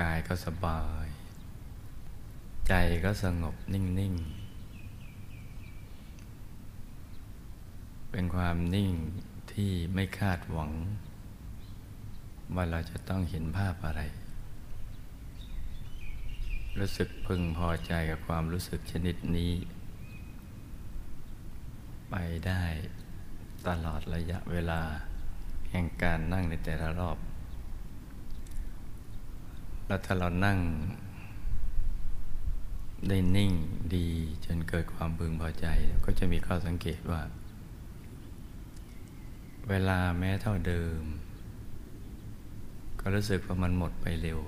[0.00, 1.06] กายก็สบาย
[2.68, 2.74] ใจ
[3.04, 4.52] ก็สงบนิ่ง ๆ
[8.10, 8.92] เป็นความนิ่ง
[9.52, 10.70] ที่ไม่คาดหวัง
[12.56, 14.02] ว่าเราจะต้องเห็นภาพอะไร
[16.78, 19.52] รู้สึกพึงพอใจกับความรู้สึกชนิดนี้
[22.10, 22.14] ไป
[22.46, 22.62] ได้
[23.68, 24.82] ตลอดระยะเวลา
[25.70, 27.18] แห่งการนั่งในแต่ละรอบ
[29.86, 30.58] แล้วถ้าเรานั่ง
[33.08, 33.52] ได้นิ่ง
[33.96, 34.08] ดี
[34.44, 35.66] จนเกิดความพึงพอใจ
[36.04, 37.22] ก็จะมีข้อสังเกตว่า
[39.68, 41.02] เวลาแม้เท่าเดิม
[43.02, 44.38] ก็รู้สึกว่ามันหมดไปเร็ว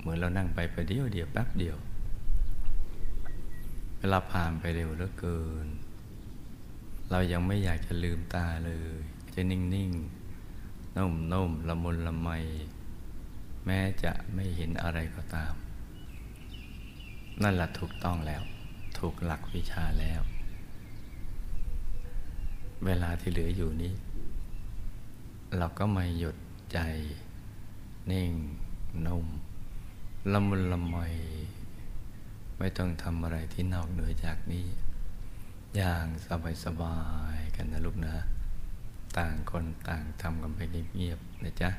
[0.00, 1.76] เหมือนเรานั่งไปประเดียวเดียวแป๊บเดียว
[3.98, 5.66] เวลาผ่านไปเร็วเหลือเกิน
[7.10, 8.98] เรายังไม่อยากจะลืมตาเลย
[9.34, 12.28] จะนิ่งๆนุ่มนุ่มละมุนละไม
[13.66, 15.54] แม้จะไม่เห็นอะไรก็ตาม
[17.42, 18.42] นั่นแหละถูกต้องแล้ว
[18.98, 20.20] ถูกหลักวิชาแล้ว
[22.84, 23.92] เวลาที่เหลืออยู่นี้
[25.58, 26.36] เราก็ไมาหยุด
[26.72, 26.78] ใจ
[28.10, 28.32] นิ่ง
[29.06, 29.26] นุ่ม
[30.32, 30.96] ละมุนละไม
[32.58, 34.66] ไม่ต้องทำอะไรที่นอกเหนือจากนี้
[35.76, 36.06] อย่าง
[36.64, 36.98] สบา
[37.36, 38.14] ยๆกันนะลูกนะ
[39.16, 40.60] ต่างคนต่างทำกันไป
[40.94, 41.70] เงียบๆนะจ๊ะ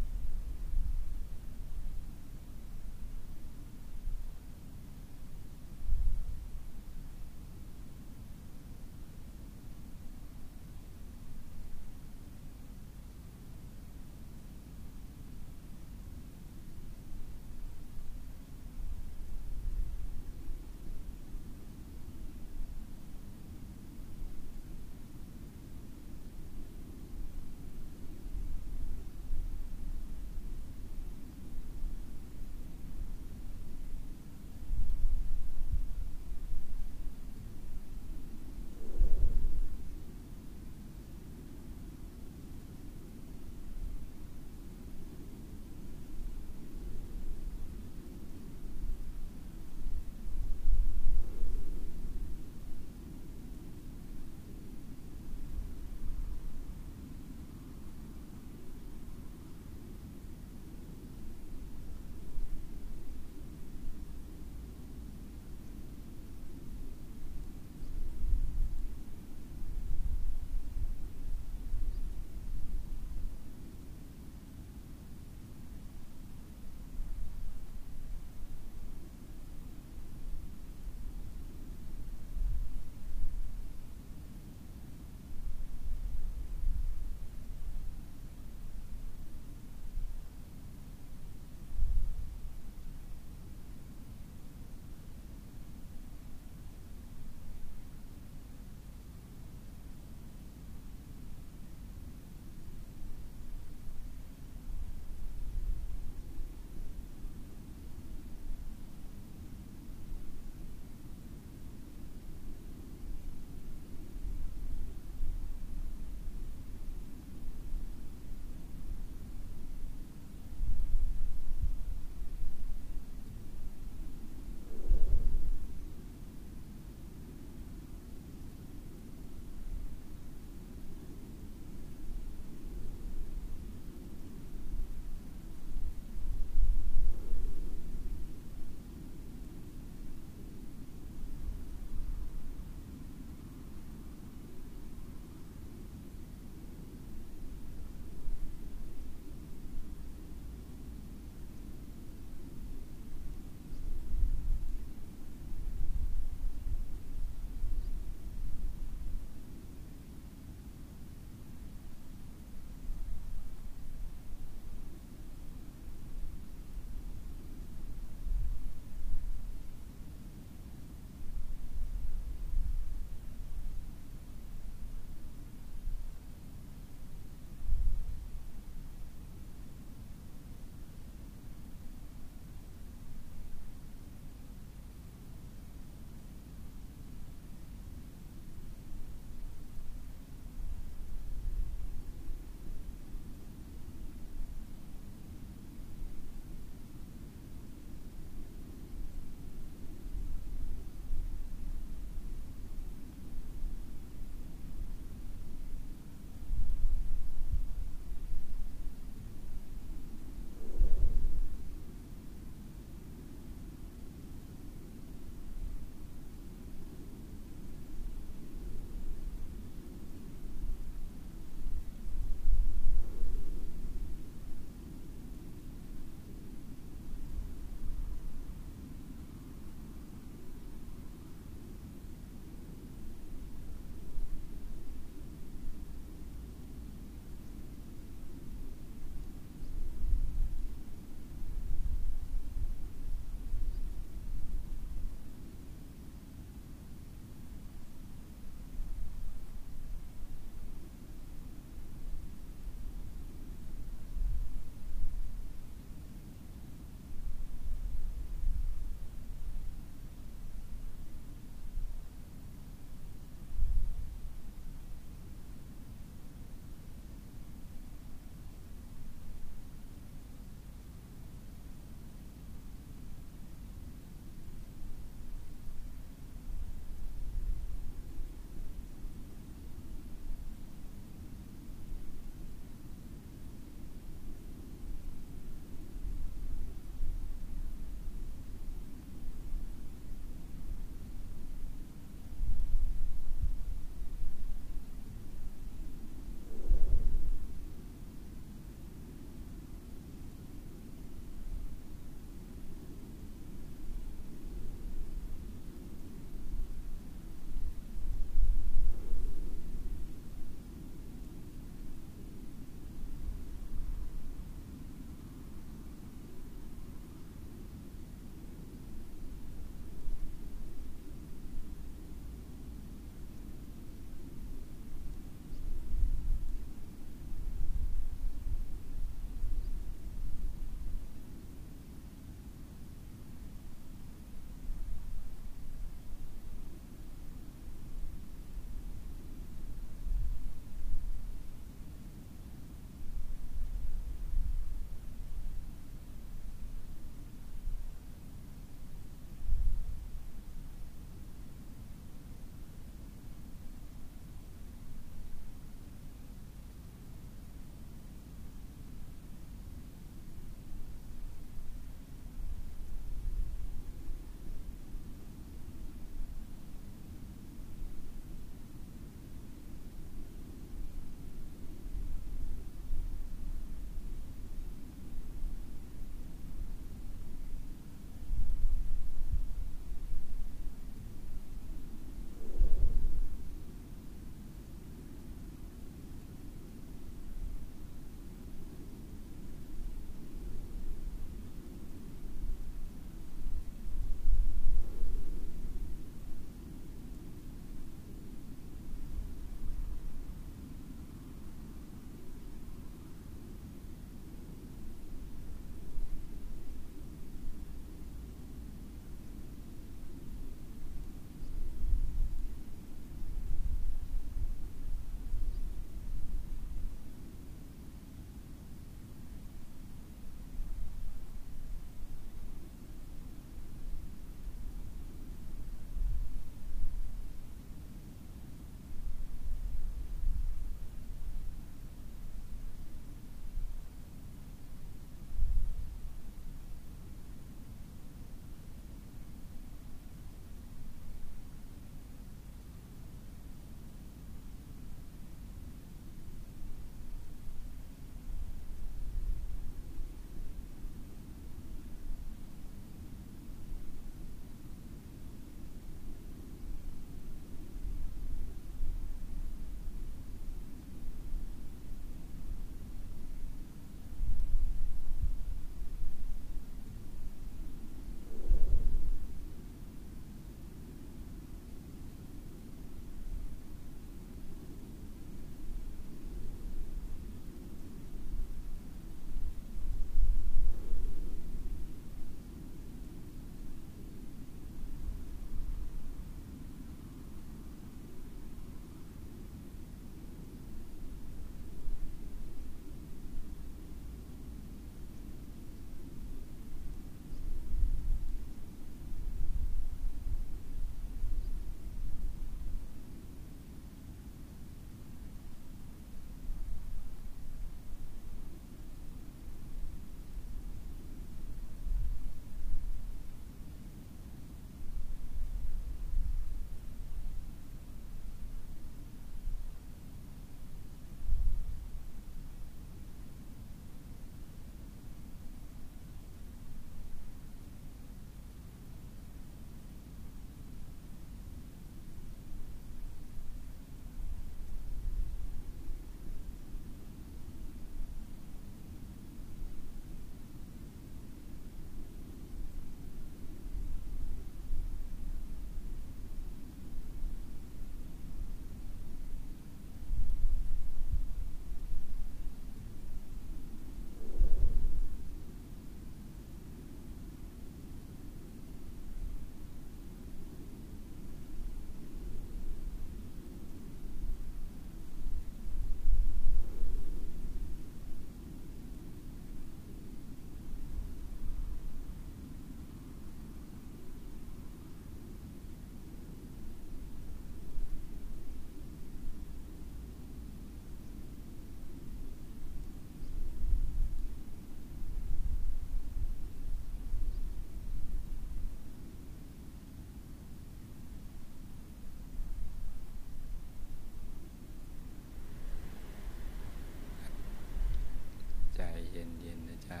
[599.18, 600.00] เย็นๆนะจ๊ะ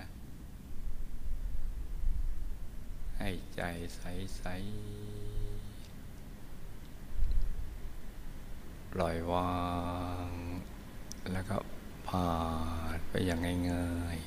[3.18, 3.60] ให้ใจ
[3.96, 9.56] ใสๆปล่อยวา
[10.28, 10.30] ง
[11.32, 11.56] แล้วก็
[12.08, 12.32] ผ่า
[12.96, 14.18] นไปอย่างง่าย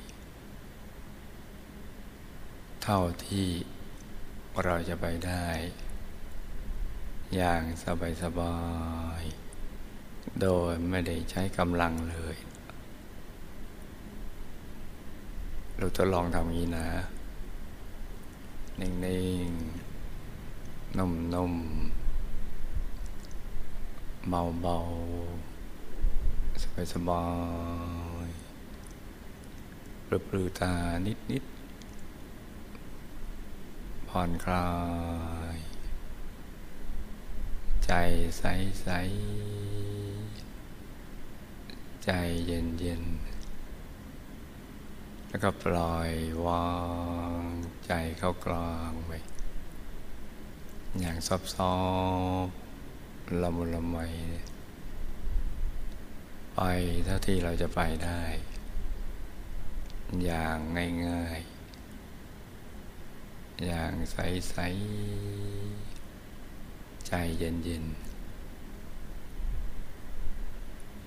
[1.57, 3.47] ๆ เท่าที่
[4.63, 5.47] เราจะไปได้
[7.35, 7.63] อย่าง
[8.23, 8.59] สบา
[9.21, 12.35] ยๆ โดยไม่ได้ใช้กำลังเลย
[15.83, 16.87] เราจะลองทำงี้นะ
[18.81, 18.91] นิ่
[19.47, 27.25] งๆ นุ่มๆ เบาๆ สบา
[28.27, 30.73] ยๆปลือตา
[31.05, 34.69] นิดๆ ผ่อนคลา
[35.55, 35.57] ย
[37.85, 37.91] ใจ
[38.37, 42.09] ใสๆ ใจ
[42.45, 43.30] เย็นๆ
[45.31, 46.11] แล้วก็ปล่อย
[46.47, 46.69] วา
[47.39, 47.41] ง
[47.85, 49.11] ใจเข้ากลางไป
[50.99, 51.75] อย่างซอบซอ
[52.45, 52.47] บ
[53.41, 53.97] ละมุนละไม
[56.55, 56.59] ไป
[57.05, 58.21] เท่าที่เราจะไปได้
[60.23, 60.57] อย่าง
[61.05, 68.11] ง่ายๆ อย่างใสๆ ใจเย็นๆ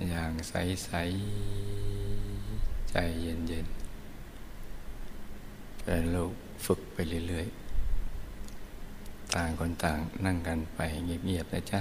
[0.09, 3.84] อย่างใสๆ ใจเย็นๆ
[5.85, 6.23] แต่เรา
[6.67, 11.81] ฝึกไปเรื่อยๆ ต่างคนต่างนั่งกันไปเงียบๆนะจ๊ะ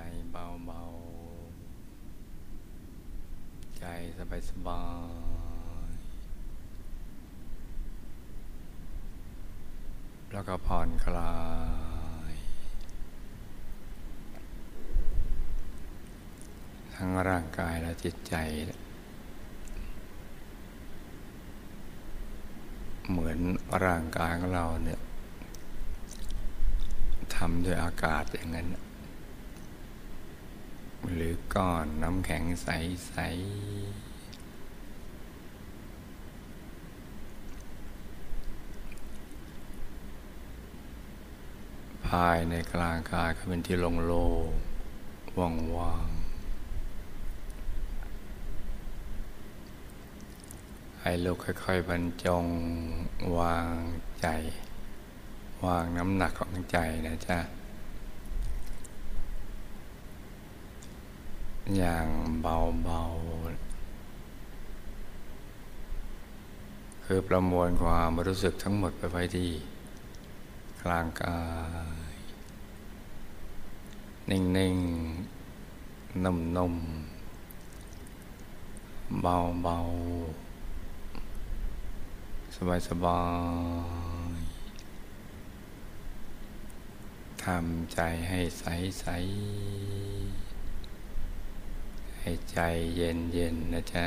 [0.00, 3.84] ใจเบาๆใจ
[4.48, 4.84] สบา
[5.88, 5.98] ยๆ
[10.32, 11.36] แล้วก็ผ่อนคลา
[12.30, 12.32] ย
[16.94, 18.34] ทั้งร่างกายและจิตใจ
[23.10, 23.38] เหมือน
[23.84, 25.00] ร่างกายของเราเนี่ย
[27.36, 28.68] ทำด้วยอากาศอย่างนั้น
[31.12, 32.68] หรือก้อนน้ำแข็งใส
[33.22, 34.08] ๆ
[42.08, 46.28] ภายในกลางกายก็เป็นที่โล่งๆว่างๆ
[51.00, 52.44] ให้ลูกค่อยๆบรรจง
[53.38, 53.68] วาง
[54.20, 54.26] ใจ
[55.64, 57.38] วางน้ำหนักของใจนะจ๊ะ
[61.76, 62.06] อย่าง
[62.42, 63.88] เบาๆ
[67.04, 69.50] คือประมวลความรู้สึกทั้งหมดไปไว้ที่
[70.82, 71.40] กลางกา
[72.12, 72.14] ย
[74.30, 74.40] นิ่
[74.74, 83.22] งๆ นุ่มๆ เบาๆ สบา
[84.38, 87.98] ยๆ ทำใจ
[88.28, 88.64] ให้ใส
[89.00, 89.04] ใส
[92.28, 92.62] ให้ใจ
[92.96, 94.06] เย็นเย็นนะจ๊ะ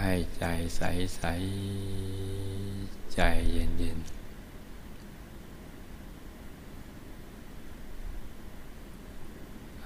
[0.00, 0.44] ให้ใจ
[0.76, 0.82] ใส
[1.16, 1.22] ใส
[3.14, 3.20] ใจ
[3.52, 3.98] เย็นเย็น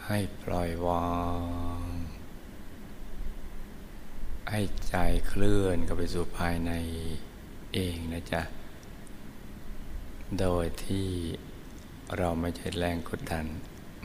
[0.06, 1.10] ให้ปล่อยวา
[1.78, 1.82] ง
[4.50, 4.96] ให้ใจ
[5.28, 6.72] เคลื่อนเข้าไปสู่ภายใน
[7.74, 8.42] เองนะจ๊ะ
[10.38, 11.08] โดยที่
[12.16, 13.46] เราไม่ใช้แรงกดดัน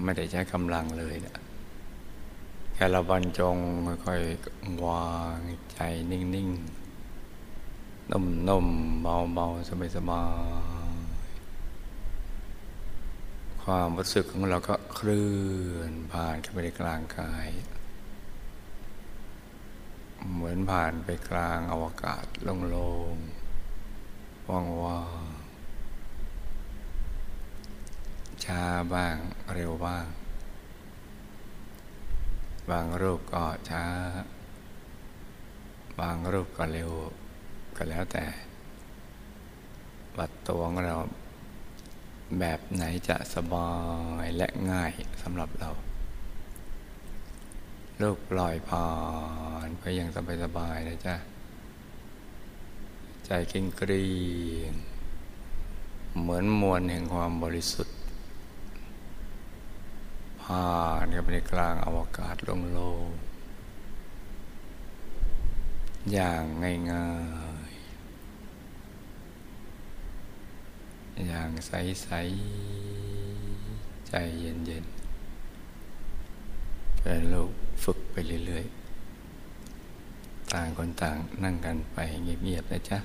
[0.03, 1.37] ไม่ได้ใช้กำลังเลยนะ
[2.73, 3.57] แค่เราบรรจง
[4.05, 5.39] ค่อยๆวาง
[5.71, 5.79] ใจ
[6.11, 9.01] นิ่งๆนุ่มๆ
[9.33, 10.23] เบาๆสบา
[10.89, 11.05] ยๆ
[13.63, 15.29] ความรู้สึกของเราก็เคลื่
[15.73, 17.47] อนผ่านเข้าไปในกลางกาย
[20.31, 25.24] เหมือนผ่านไปกลางอวกาศโล่งๆว่างๆ
[28.45, 29.15] ช้าบ้าง
[29.53, 30.05] เร็วบ้าง
[32.69, 33.85] บางรูปก็ช้า
[35.99, 36.91] บางรูปก็เร็ว
[37.75, 38.25] ก็แล้วแต่
[40.17, 40.95] วัดตัวของเรา
[42.39, 43.71] แบบไหนจะสบา
[44.23, 44.91] ยและง่าย
[45.21, 45.69] สำหรับเรา
[48.01, 48.89] ลูกปล่อยผ่า
[49.67, 50.09] นไปอย่าง
[50.43, 51.15] สบายๆนะจ๊ะ
[53.25, 54.07] ใจเก่งกรี
[54.69, 54.73] ง
[56.19, 57.94] เหมือนมวลแห่งความบริสุทธิ์
[60.45, 60.71] ผ่า
[61.03, 66.43] นเข้าไปในกลางอวกาศโล่งๆอย่าง
[66.91, 67.09] ง่า
[67.69, 77.51] ยๆ อย่างใสๆ ใจเย็นๆเป็นลูก
[77.83, 78.15] ฝึกไป
[78.45, 82.99] เรื่อยๆ ต่างคนต่างนั่งกันไปเงียบๆนะจ๊ะ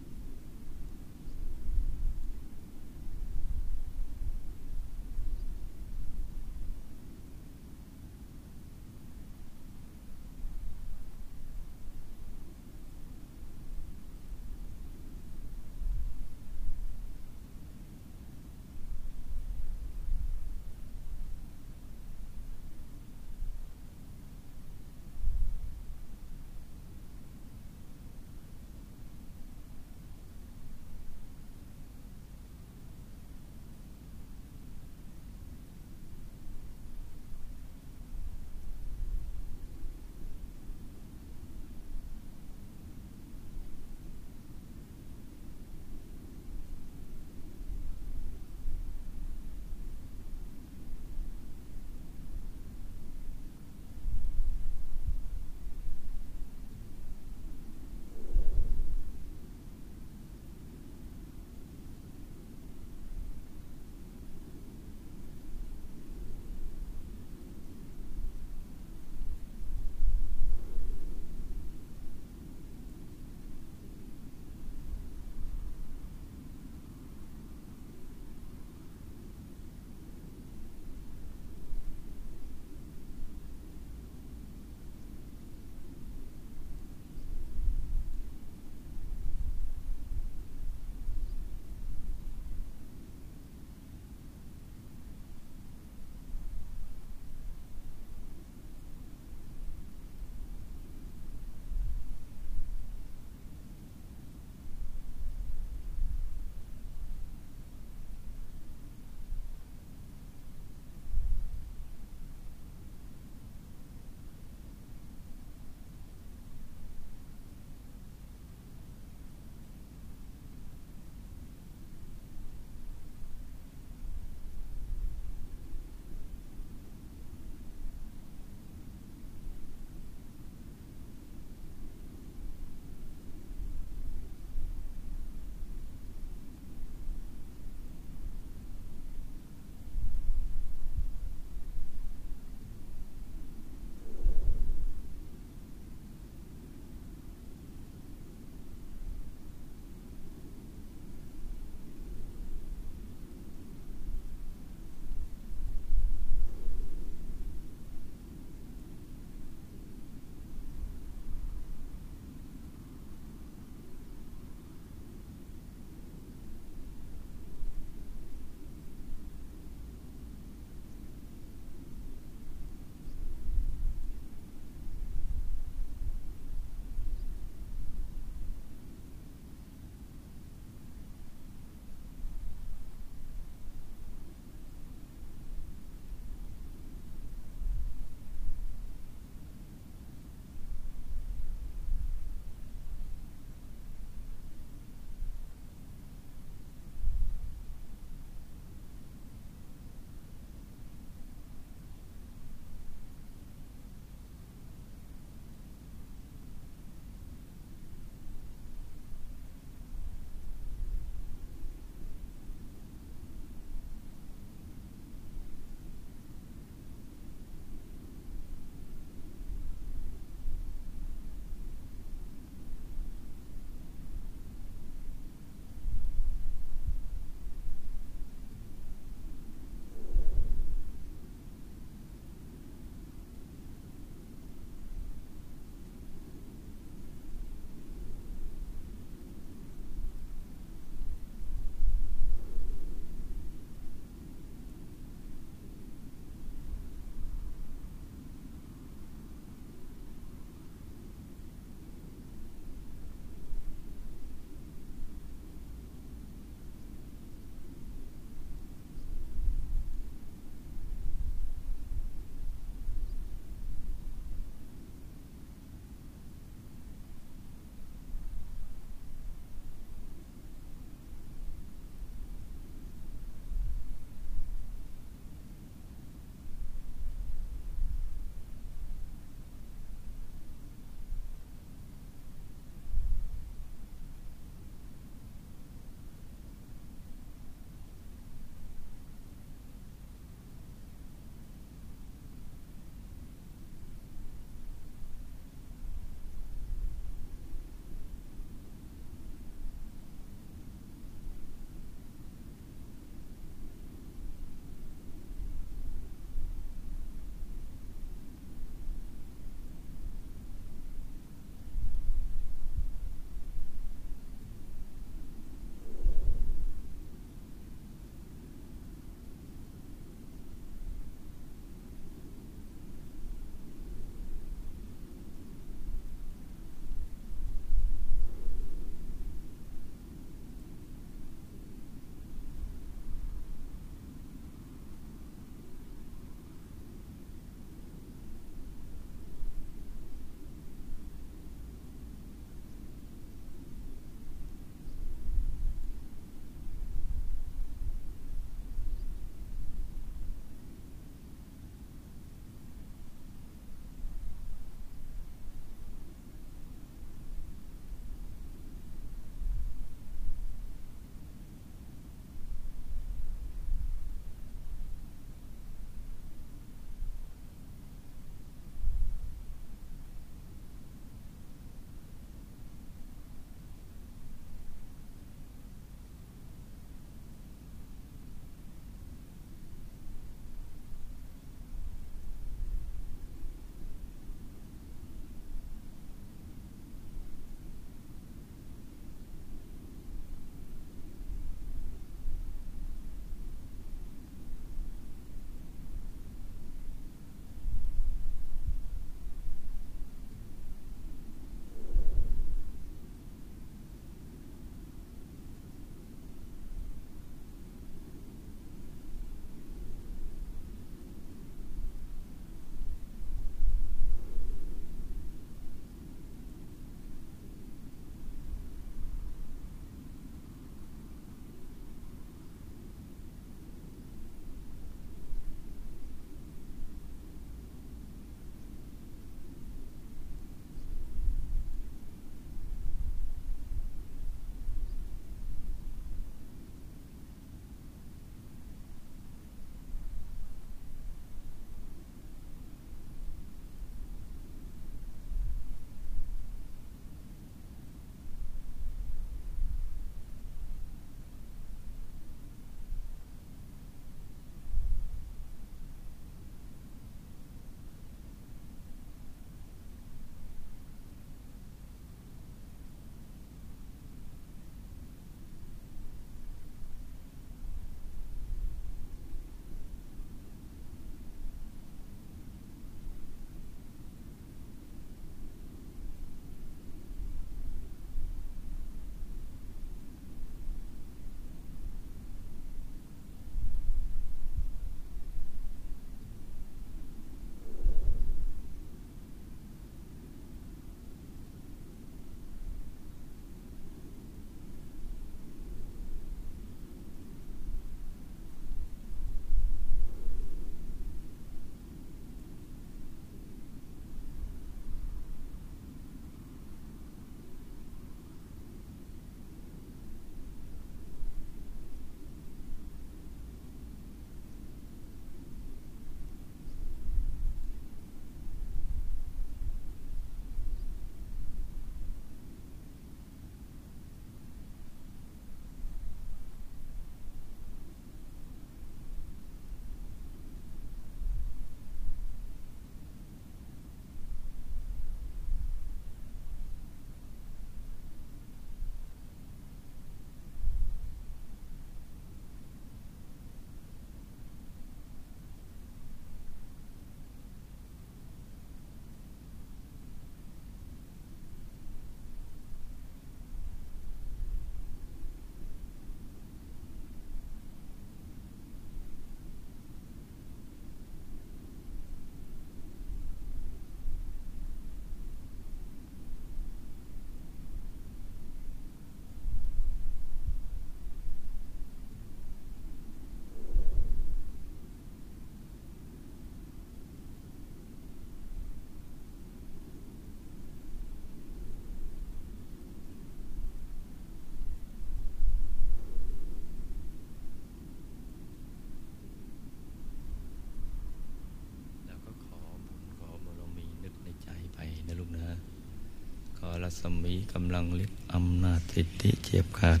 [596.88, 600.00] รัศมีกำลังฤทธิ์อำนาจสิทธิเจียบขาด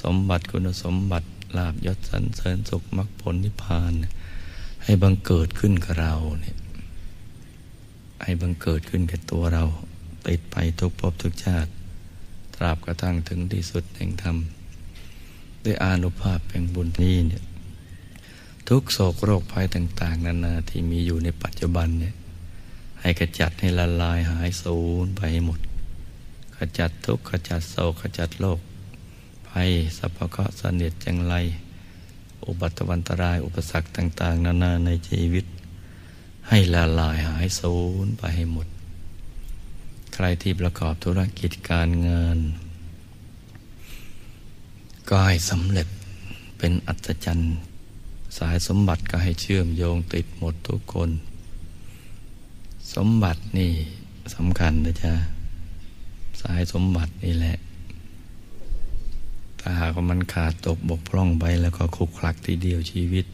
[0.00, 3.92] สมบัติคุณสมบัติลาบยศสันเสริญสุขมรรคผลนิพพาน
[4.84, 6.56] ให้บังเกิดขึ้นกับเราเนี่ย
[8.22, 9.64] ให้บังเกิดขึ้นกับตัวเรา
[10.26, 11.70] ติดไปทุกภพทุกชาติ
[12.54, 14.36] ตราบกระทั่งถึงที่สุดแห่งธรรม
[15.64, 17.42] ด้วยอานุภาพแห่งบุญนี้เนี่ย
[18.68, 22.14] ทุกโศกโรคภัยต่าง ๆ นานาที่มีอยู่ในปัจจุบันเนี่ย
[23.00, 25.60] ให้ขจัดให้ละลายหายสูญไปให้หมด
[26.56, 28.60] ขจัดทุกข์ขจัดโศกขจัดโรค
[29.48, 31.34] ภัยสัพพะเสนียดจังไร
[32.46, 35.44] อุบัติวันตรายอุปสรรคต่าง ๆ นานาในชีวิต
[36.48, 37.74] ให้ละลายหายสู
[38.04, 38.66] ญไปให้หมด
[40.14, 42.38] ใครที่ประกอบธุรกิจการงาน
[45.08, 45.88] ก็ให้สำเร็จ
[46.58, 47.54] เป็นอัศจรรย์
[48.38, 51.10] สายสมบัติก็ให้เชื่อมโยงติดหมดทุกคน
[52.94, 53.72] สมบัตินี่
[54.34, 55.33] สำคัญนะจ๊ะ
[56.42, 57.56] สายสมบัตินี่แหละ
[59.60, 63.26] ถ้าหากว่ามันขาดตกบกพร่องไปแล้วก็คุกคลักทีเดียวชีวิต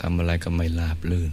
[0.00, 1.32] ทำอะไรก็ไม่ราบลื่น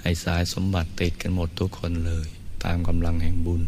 [0.00, 2.26] ให้สายสมบัติติดกันหมดทุกคนเลย
[2.64, 3.62] ตามกำลังแห่งบุญ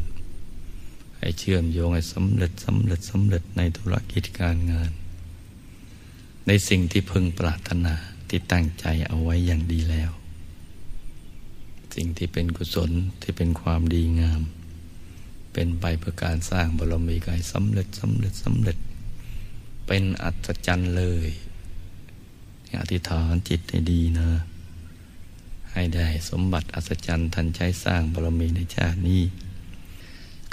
[1.18, 4.90] ให้เชื่อมโยงให้สำเร็จสำเร็จสำเร็จในธุรกิจการงาน
[6.46, 7.94] ในสิ่งที่พึงปรารถนา
[8.28, 10.10] ที่ตั้งใจเอาไว้อย่างดีแล้ว
[11.94, 12.90] สิ่งที่เป็นกุศล
[13.22, 14.42] ที่เป็นความดีงาม
[15.58, 18.78] เป็นไปเพื่อการสร้างบารมีกายสำเร็จสำเร็จสำเร็จ
[19.86, 21.28] เป็นอัศจรรย์เลย
[22.80, 24.28] อธิษฐานจิตให้ดีนะ
[25.72, 29.22] ให้ได้สมบัติอัศจรรย์ทันใช้สร้างบารมีในชาตินี้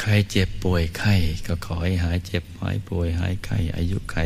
[0.02, 1.16] ใครเจ็บป่วยไข้
[1.48, 4.18] ก็ขอให้หายเจ็บหายป่วยหายไข้ อายุไข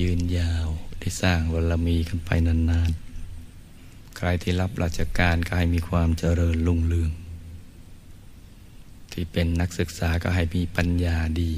[0.00, 0.68] ยืนยาว
[0.98, 7.12] ได้สร้างบารมีกันไปนานๆ ใครที่รับราชการก็ให้มีความเจริญรุ่งเรือง
[9.12, 11.52] ที่เป็นนักศึกษาก็ให้มีปัญญาดี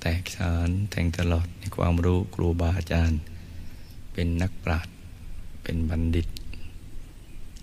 [0.00, 3.20] แตกฉานแทงตลอดในความรู้ครูบาอาจารย์
[4.12, 4.94] เป็นนักปราชญ์
[5.62, 6.26] เป็นบัณฑิต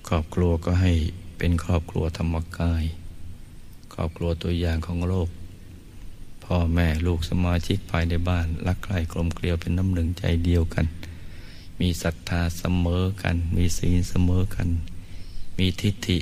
[0.08, 0.94] ครอบครัวก็ให้
[1.38, 2.84] เป็นครอบครัวธรรมกาย
[3.94, 5.30] ครอบครัวตัวอย่างของโลก
[6.44, 10.86] พ่อแม่ลูกสมาชิกภายในบ้าน รักใคร่กลมเกลียวเป็นน้ำหนึ่งใจเดียวกัน
[11.80, 14.68] มีศรัทธาเสมอกัน มีศีลเสมอกัน
[15.58, 16.18] มีทิฏฐิ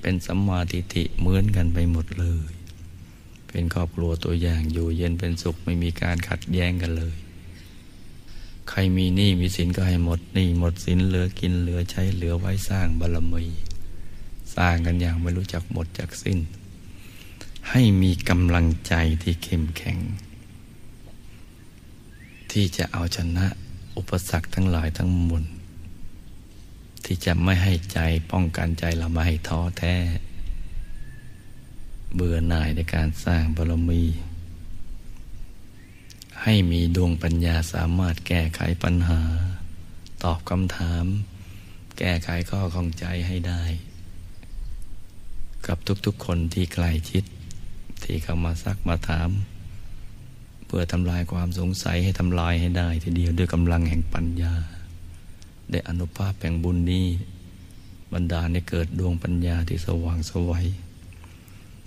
[0.00, 2.50] เป็นสัมมาทิฏฐิเหมือนกันไปหมดเลย
[3.48, 7.14] เป็นครอบครัวตัวอย่างอยู่เย็นเป็นสุขไม่มีการขัดแย้งกันเลย
[8.70, 13.44] ใครมีหนี้มีสินก็ให้หมดหนี้หมดสินเหลือกินเหลือใช้เหลือไว้สร้างบารมี
[14.54, 16.38] สร้างกันอย่างไม่รู้จักหมดจักสิ้น
[17.70, 19.98] ให้มีกำลังใจที่เข้มแข็ง
[22.50, 23.46] ที่จะเอาชนะ
[23.96, 25.44] อุปสรรคทั้งหลายทั้งมวล
[27.12, 27.98] ที่จะไม่ให้ใจ
[28.32, 29.94] ป้องกันใจเราไม่ให้ท้อแท้
[32.14, 34.02] เบื่อหน่ายในการสร้างบารมี
[36.42, 39.20] ให้มีดวงปัญญาสามารถแก้ไขปัญหา
[40.24, 41.04] ตอบคำถาม
[41.98, 43.62] แก้ไขข้อข้องใจให้ได้
[45.66, 47.24] กับทุกๆคนที่ใกล้ชิด
[48.04, 49.30] ที่เข้ามาซักมาถาม
[50.66, 54.54] เพื่อทำลายความสงสัยให้ทำลายให้ได้ ทีเดียวด้วยกำลังแห่งปัญญา
[55.70, 57.06] ได้อนุภาพแห่งบุญนี้
[58.12, 60.66] บรรดาในเกิดดวงปัญญาที่สว่างสวัย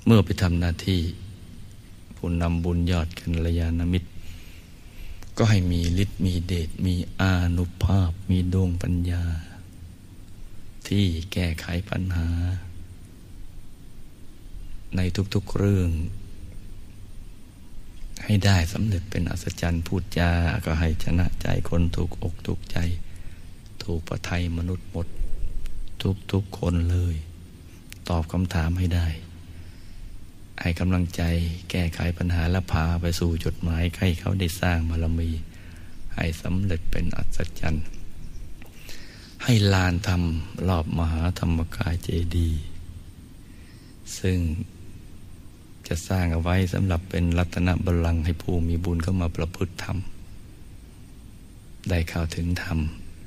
[0.05, 1.01] เมื่อไปทำหน้าที่
[2.15, 4.10] ผู้นำบุญยอดกันระยาณมิตร
[5.38, 9.23] ก็ให้มีฤทธิ์มีเดชมีอานุภาพ มีดวงปัญญา
[10.88, 12.30] ที่แก้ไขปัญหา
[14.95, 14.99] ใน
[15.34, 15.89] ทุกๆเรื่อง
[18.23, 20.31] ให้ได้สำเร็จเป็นอัศจรรย์พูดจา
[20.65, 22.77] ก็ให้ชนะใจคนถูกอกถูกใจ
[23.85, 25.07] ถูกประทัยมนุษย์หมด
[26.31, 27.15] ทุกๆคนเลย
[28.10, 29.07] ตอบคำถามให้ได้
[30.61, 31.22] ให้กำลังใจ
[31.69, 35.30] แก้ไขปัญหาและพาไปสู่จุดหมายให้เขาได้สร้างบารมี
[36.15, 37.85] ให้สำเร็จเป็นอัศจรรย์
[39.43, 40.22] ให้ลานธรรม
[40.68, 42.49] รอบมหาธรรมกายเจดี
[44.19, 44.38] ซึ่ง
[45.88, 49.97] จะสร้างเอาไว้สำหรับเป็นรัตนบัลลังก์ให้ผู้มีบุญเข้ามาประพฤติธรรม
[51.89, 52.80] ได้เข้าถึงธรรม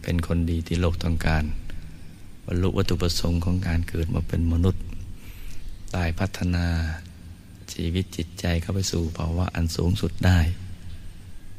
[0.09, 1.45] เป็นคนดีที่โลกต้องการ
[2.47, 4.83] บรรลุวัตถุประสงค์ของการเกิดมาเป็นมนุษย์
[5.93, 6.67] ได้พัฒนา
[7.73, 10.39] ชีวิตจิตใจเข้าไปสู่ภาวะอันสูงสุดได้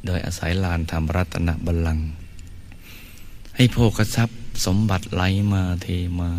[0.05, 2.07] โดยอาศัยลานธรรมรัตนบัลลังก์
[3.55, 5.87] ให้โภคทรัพย์สมบัติไหลมาเท
[6.19, 6.31] มา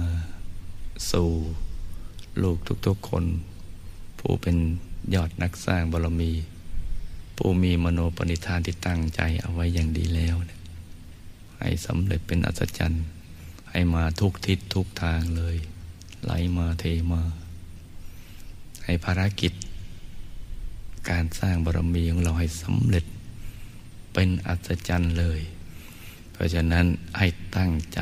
[1.11, 1.29] สู่
[2.43, 3.25] ลูกทุกๆคน
[4.19, 4.57] ผู้เป็น
[5.15, 6.33] ยอดนักสร้างบารมี
[7.37, 10.37] ผู้มีมโนปณิธานที่ตั้งใจเอาไว้อย่างดีแล้ว
[11.61, 13.05] ให้สำเร็จเป็นอัศจรรย์
[13.71, 15.57] ให้มาทุกทิศทุกทางเลย
[16.25, 17.23] ไหลมาเทมา
[18.85, 19.53] ให้ภารกิจ
[21.11, 23.05] การสร้างบารมีของเราให้สำเร็จ
[24.13, 25.41] เป็นอัศจรรย์เลย
[26.33, 26.87] เพราะฉะนั้น
[27.19, 27.27] ให้
[27.57, 28.01] ตั้งใจ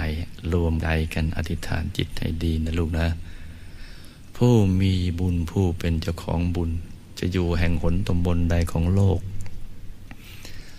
[0.53, 3.09] รวมใจกันอธิษฐานจิตให้ดีนะลูกนะ
[4.37, 6.71] ผู้มีบุญผู้เป็นเจ้าของบุญ
[7.19, 9.21] จะอยู่แห่งหนตำบลใดของโลก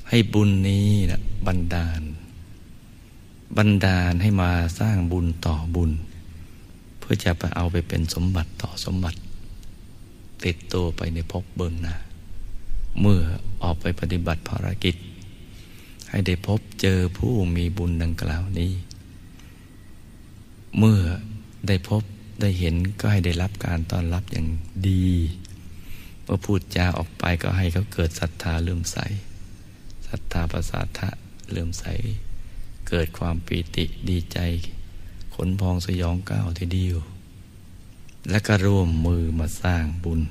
[0.10, 2.02] ให้บุญนี้นะบันดาล
[3.56, 5.92] บันดาลให้มาสร้างบุญต่อบุญ
[7.00, 9.20] เพื่อจะไปเอาไปเป็นสมบัติต่อสมบัติ
[10.46, 11.96] ติดตัวไปในภพเบื้องหน้า
[13.02, 13.22] เมื่อ
[13.64, 14.96] ออกไปปฏิบัติภารกิจ
[16.10, 18.72] ให้ได้พบเจอผู้มีบุญดังกล่าวนี้
[20.78, 21.00] เมื่อ
[21.68, 22.02] ได้พบ
[22.42, 24.48] ได้เห็นก็ให้ได้รับการต้อนรับอย่าง
[24.90, 25.08] ดี
[26.24, 28.98] เมื่อพูดจาออกไปก็ให้เขาเกิดศรัทธาเลื่อมใส
[30.08, 31.10] ศรัทธาประสาทะ
[31.52, 31.86] เลื่อมใส
[32.88, 34.40] เกิดความปีติดีใจ
[35.34, 36.98] ขนพองสยองก้าวทีเดียว
[38.30, 40.22] และก็ร่วมมือมาสร้างบุญ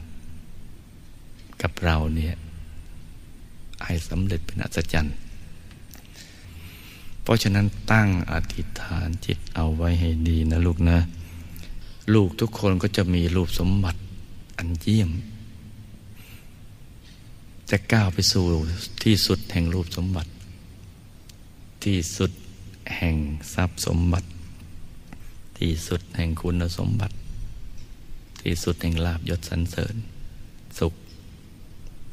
[1.63, 2.35] กับเราเนี่ย
[3.85, 5.15] ให้สำเร็จเป็นอัศจรรย์
[7.23, 10.99] เพราะฉะนั้นตั้งอธิษฐานจิตเอาไว้ให้ดีนะลูกนะ
[12.15, 14.01] ลูกทุกคนก็จะมีรูปสมบัติ
[14.57, 15.11] อันเยี่ยม
[17.71, 18.45] จะก้าวไปสู่
[19.05, 20.31] ที่สุดแห่งรูปสมบัติ
[21.85, 22.31] ที่สุด
[22.97, 23.17] แห่ง
[23.55, 24.29] ทรัพย์สมบัติ
[25.59, 27.17] ที่สุดแห่งคุณสมบัติ
[28.43, 29.95] ที่สุดแห่งลาบยศสรรเสริญ
[30.79, 30.95] สุข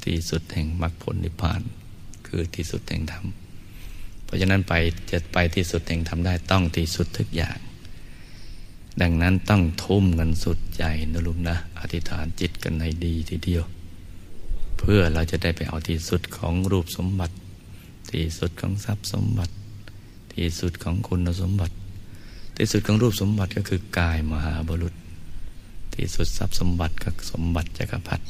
[0.06, 1.62] ที่สุดแห่งมรรคผลนิพพาน
[2.28, 3.26] คือที่สุดแห่งธรรม
[4.24, 4.74] เพราะฉะนั้นไป
[5.12, 7.58] จะไปที่สุดแห่งธรรมได้ต้องที่สุดทุกอย่าง
[9.02, 13.64] ดังนั้นต้องทุ่มกันสุดใจนะลุงนะ อธิษฐานจิตกันให้ดีทีเดียว
[14.78, 17.36] เพื่อเราจะได้ไปเอาที่สุดของรูปสมบัติ
[18.12, 19.54] ที่สุดของทรัพย์สมบัติ
[20.36, 21.76] ที่สุดของคุณสมบัติ
[22.58, 24.94] ที่สุดของรูปสมบัติก็คือกายมหาบุรุษ
[25.96, 28.24] ที่สุดทรัพย์สมบัติก็สมบัติจักรพรรดิ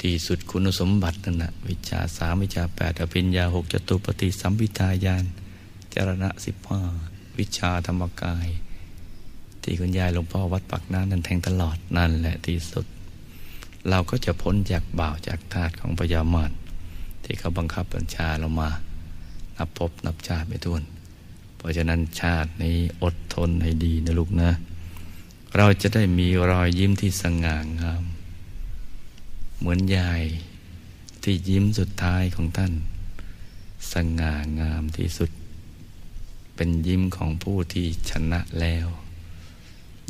[0.00, 5.24] ที่สุดคุณสมบัตินั่นนะวิชาสามวิชาแปดอภิญญาหกจตุปฏิสัมพิทายาน
[5.94, 6.80] จรณะสิบห้า
[7.38, 8.48] วิชาธรรมกาย
[9.62, 12.86] ที่คุณยายหลวงพ่อวัดปักน้ำนั่นแทงตลอดนั่นแหละที่สุด
[13.88, 16.52] เราก็จะพ้นจากบ่าวจากทาสของพญามาร
[17.24, 18.70] ที่เขาบังคับบัญชาเรามา
[19.62, 20.82] นับพบนับชาติไม่ท้วน
[21.56, 24.50] เพราะฉะนั้นชาตินี้อดทนให้ดีนะลูกนะ
[25.56, 28.04] เราจะได้มีรอยยิ้มที่สง่างาม
[29.58, 30.22] เหมือนยาย
[31.22, 32.72] ที่ยิ้มสุดท้ายของท่าน
[33.92, 35.30] สง่างามที่สุด
[36.56, 38.86] เป็นยิ้มของผู้ที่ชนะแล้ว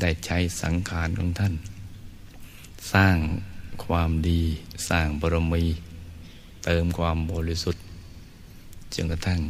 [0.00, 1.54] ได้ใช้สังขารของท่าน
[2.92, 3.16] สร้าง
[3.84, 4.42] ความดี
[4.88, 5.64] สร้างบารมี
[6.64, 7.81] เติมความบริสุทธิ์
[8.94, 9.40] จนกระทั่ง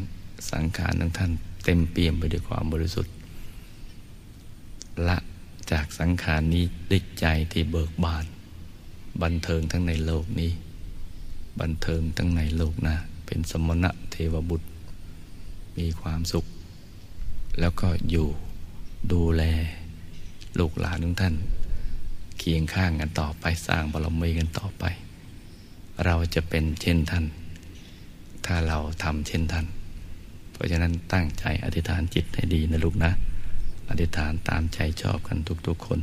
[0.50, 1.32] สังขารของท่าน
[1.64, 3.14] เต็มเปี่ยมไปด้วยความบริสุทธิ์
[5.08, 5.18] ละ
[5.70, 8.24] จากสังขารนี้ด้วยใจที่เบิกบาน
[9.22, 10.52] บันเทิงทั้งในโลกนี้
[11.60, 12.96] บันเทิงทั้งในโลกหน้า
[13.26, 14.68] เป็นสมณะเทวบุตร
[15.78, 16.44] มีความสุข
[17.60, 18.28] แล้วก็อยู่
[19.12, 19.42] ดูแล
[20.58, 21.34] ลูกหลานของท่าน
[22.38, 24.84] เคียงข้างกันต่อไปสร้างบารมีกันต่อไป
[26.04, 27.24] เราจะเป็นเช่นท่าน
[28.46, 29.66] ถ้าเราทำเช่นท่าน
[30.52, 33.12] เพราะฉะนั้นตั้งใจอธิษฐานจิตให้ดีนะลูกนะ
[33.90, 36.00] อธิษฐานตามใจชอบกันทุกๆคน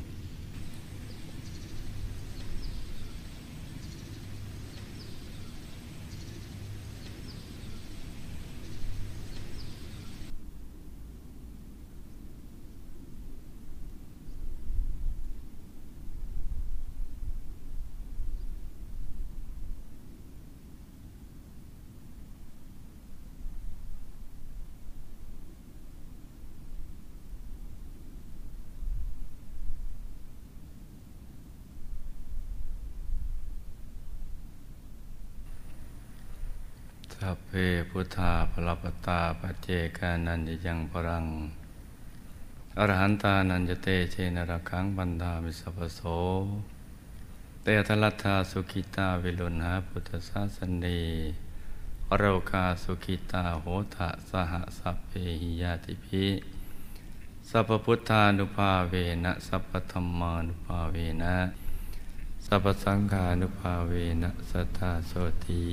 [37.23, 37.51] สัพเพ
[37.89, 39.67] พุทธาพ ลปตาปเจ
[39.97, 41.25] กานันยยังปรัง
[42.77, 46.01] อรหันตานันจเตเชนระคังบันดามิสัพโส
[47.63, 51.01] เตทลัตถาสุขิตาวิลุณหาพุทธศาสนี
[52.09, 53.65] อโรกาสุขิตาโห
[53.95, 55.11] ทะสหสัพเพ
[55.41, 56.25] หิยาติภิ
[57.49, 61.35] สัพพุทธานุภาเวนะสัพพธรรมานุภาเวนะ
[62.45, 65.13] สัพพสังฆานุภาเวนะสัทธาโส
[65.45, 65.63] ตี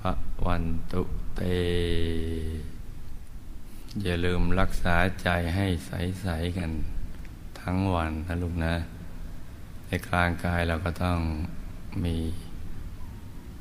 [0.00, 0.12] พระ
[0.46, 1.02] วันตุ
[1.36, 1.42] เต
[4.02, 6.70] อย่าลืมรักษาใจให้ใส ๆ กัน
[7.60, 8.74] ทั้งวันนะลูกนะ
[9.86, 11.18] ในกลางกายเราก็ต้อง
[12.04, 12.16] มี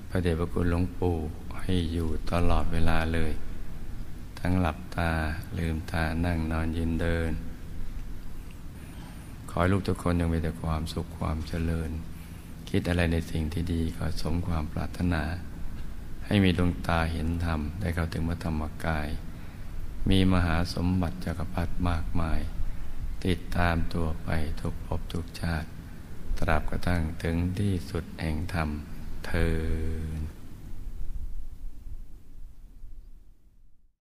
[0.09, 1.15] พระเดชพระคุณหลวงปู่
[1.61, 3.31] ให้อยู่ตลอดเวลาเลย
[4.39, 5.11] ทั้งหลับตา
[5.57, 7.31] ลืมตานั่งนอนยืนเดิน
[9.49, 11.89] ขขอให้ลูกทุกคนยังมีแต่ความสุขความเจริญ
[12.69, 15.23] คิดอะไรในสิ่งที่ดีก็สมความปรารถนา
[16.31, 19.07] ให้มีดวงตาเห็นธรรม ได้เข้าถึงพระธรรมกาย
[20.09, 22.39] มีมหาสมบัติจักรพรรดิมากมาย
[23.25, 24.29] ติดตามตัวไป
[24.61, 25.67] ทุกภพทุกชาติ
[26.39, 28.69] ตราบกระทั่งถึงที่สุดแห่งธรรม
[29.25, 29.55] เธอ